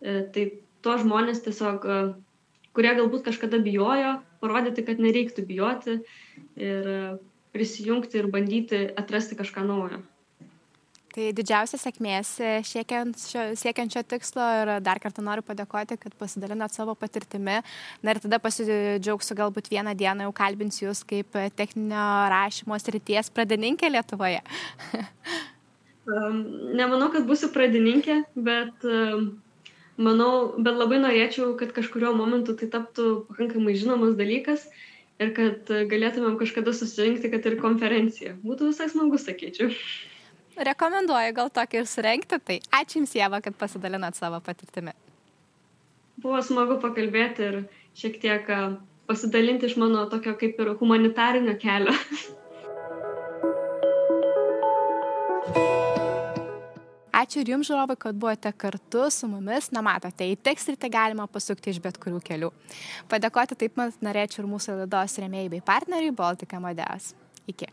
E, 0.01 0.23
tai 0.33 0.47
to 0.81 0.95
žmonės 1.03 1.43
tiesiog, 1.45 1.85
kurie 2.73 2.95
galbūt 2.97 3.27
kažkada 3.29 3.61
bijojo, 3.61 4.15
parodyti, 4.43 4.85
kad 4.85 4.99
nereiktų 5.01 5.47
bijoti 5.47 6.01
ir 6.59 6.89
prisijungti 7.53 8.19
ir 8.19 8.31
bandyti 8.33 8.87
atrasti 8.99 9.37
kažką 9.39 9.63
naujo. 9.67 10.01
Tai 11.13 11.27
didžiausias 11.37 11.83
sėkmės 11.85 12.29
e, 12.41 12.53
siekiant 12.65 13.93
šio 13.93 14.01
tikslo 14.09 14.45
ir 14.63 14.71
dar 14.81 14.97
kartą 15.01 15.21
noriu 15.21 15.43
padėkoti, 15.45 15.99
kad 16.01 16.15
pasidalinot 16.17 16.73
savo 16.73 16.95
patirtimi. 16.97 17.59
Na 18.01 18.15
ir 18.15 18.19
tada 18.23 18.39
pasidžiaugsiu 18.41 19.37
galbūt 19.37 19.69
vieną 19.69 19.93
dieną 19.99 20.25
jau 20.25 20.33
kalbinsiu 20.39 20.87
Jūs 20.87 21.03
kaip 21.05 21.37
techninio 21.59 22.07
rašymo 22.33 22.79
srities 22.81 23.29
pradininkė 23.35 23.91
Lietuvoje. 23.93 24.41
um, 26.09 26.41
nemanau, 26.73 27.11
kad 27.13 27.29
būsiu 27.29 27.51
pradininkė, 27.53 28.23
bet 28.33 28.89
um, 28.89 29.35
manau, 29.97 30.53
bet 30.57 30.77
labai 30.77 30.99
norėčiau, 31.03 31.53
kad 31.59 31.73
kažkurio 31.75 32.13
momentu 32.17 32.55
tai 32.57 32.69
taptų 32.73 33.25
pakankamai 33.29 33.75
žinomas 33.77 34.17
dalykas 34.17 34.65
ir 35.21 35.33
kad 35.37 35.69
galėtumėm 35.91 36.39
kažkada 36.39 36.73
susirinkti, 36.73 37.29
kad 37.33 37.45
ir 37.45 37.59
konferencija. 37.61 38.33
Būtų 38.43 38.71
visai 38.71 38.89
smagu, 38.91 39.19
sakyčiau. 39.21 39.69
Rekomenduoju 40.53 41.33
gal 41.33 41.49
tokį 41.53 41.81
ir 41.81 41.89
surenkti. 41.89 42.37
Tai 42.37 42.59
ačiū 42.81 43.01
Jums, 43.01 43.15
Jėva, 43.17 43.41
kad 43.41 43.57
pasidalinat 43.57 44.17
savo 44.17 44.41
patirtimi. 44.45 44.93
Buvo 46.21 46.41
smagu 46.45 46.77
pakalbėti 46.81 47.47
ir 47.47 47.59
šiek 47.97 48.19
tiek 48.21 48.49
pasidalinti 49.09 49.69
iš 49.69 49.77
mano 49.81 50.05
tokio 50.11 50.35
kaip 50.39 50.61
ir 50.61 50.75
humanitarinio 50.79 51.57
kelio. 51.61 51.95
Ačiū 57.23 57.39
ir 57.43 57.53
jums, 57.53 57.69
žiūrovai, 57.69 57.95
kad 57.99 58.17
buvote 58.19 58.51
kartu 58.59 59.05
su 59.13 59.29
mumis. 59.31 59.69
Na, 59.75 59.83
matote, 59.85 60.27
į 60.27 60.35
tekstritę 60.43 60.89
galima 60.91 61.27
pasukti 61.31 61.71
iš 61.71 61.79
bet 61.83 61.99
kurių 62.01 62.19
kelių. 62.25 62.51
Padėkoti 63.11 63.59
taip 63.63 63.77
pat 63.79 64.03
norėčiau 64.03 64.43
ir 64.43 64.51
mūsų 64.51 64.77
laidos 64.81 65.17
remėjai 65.23 65.53
bei 65.55 65.63
partneriai 65.71 66.15
Baltika 66.19 66.59
Modeas. 66.63 67.13
Iki. 67.47 67.71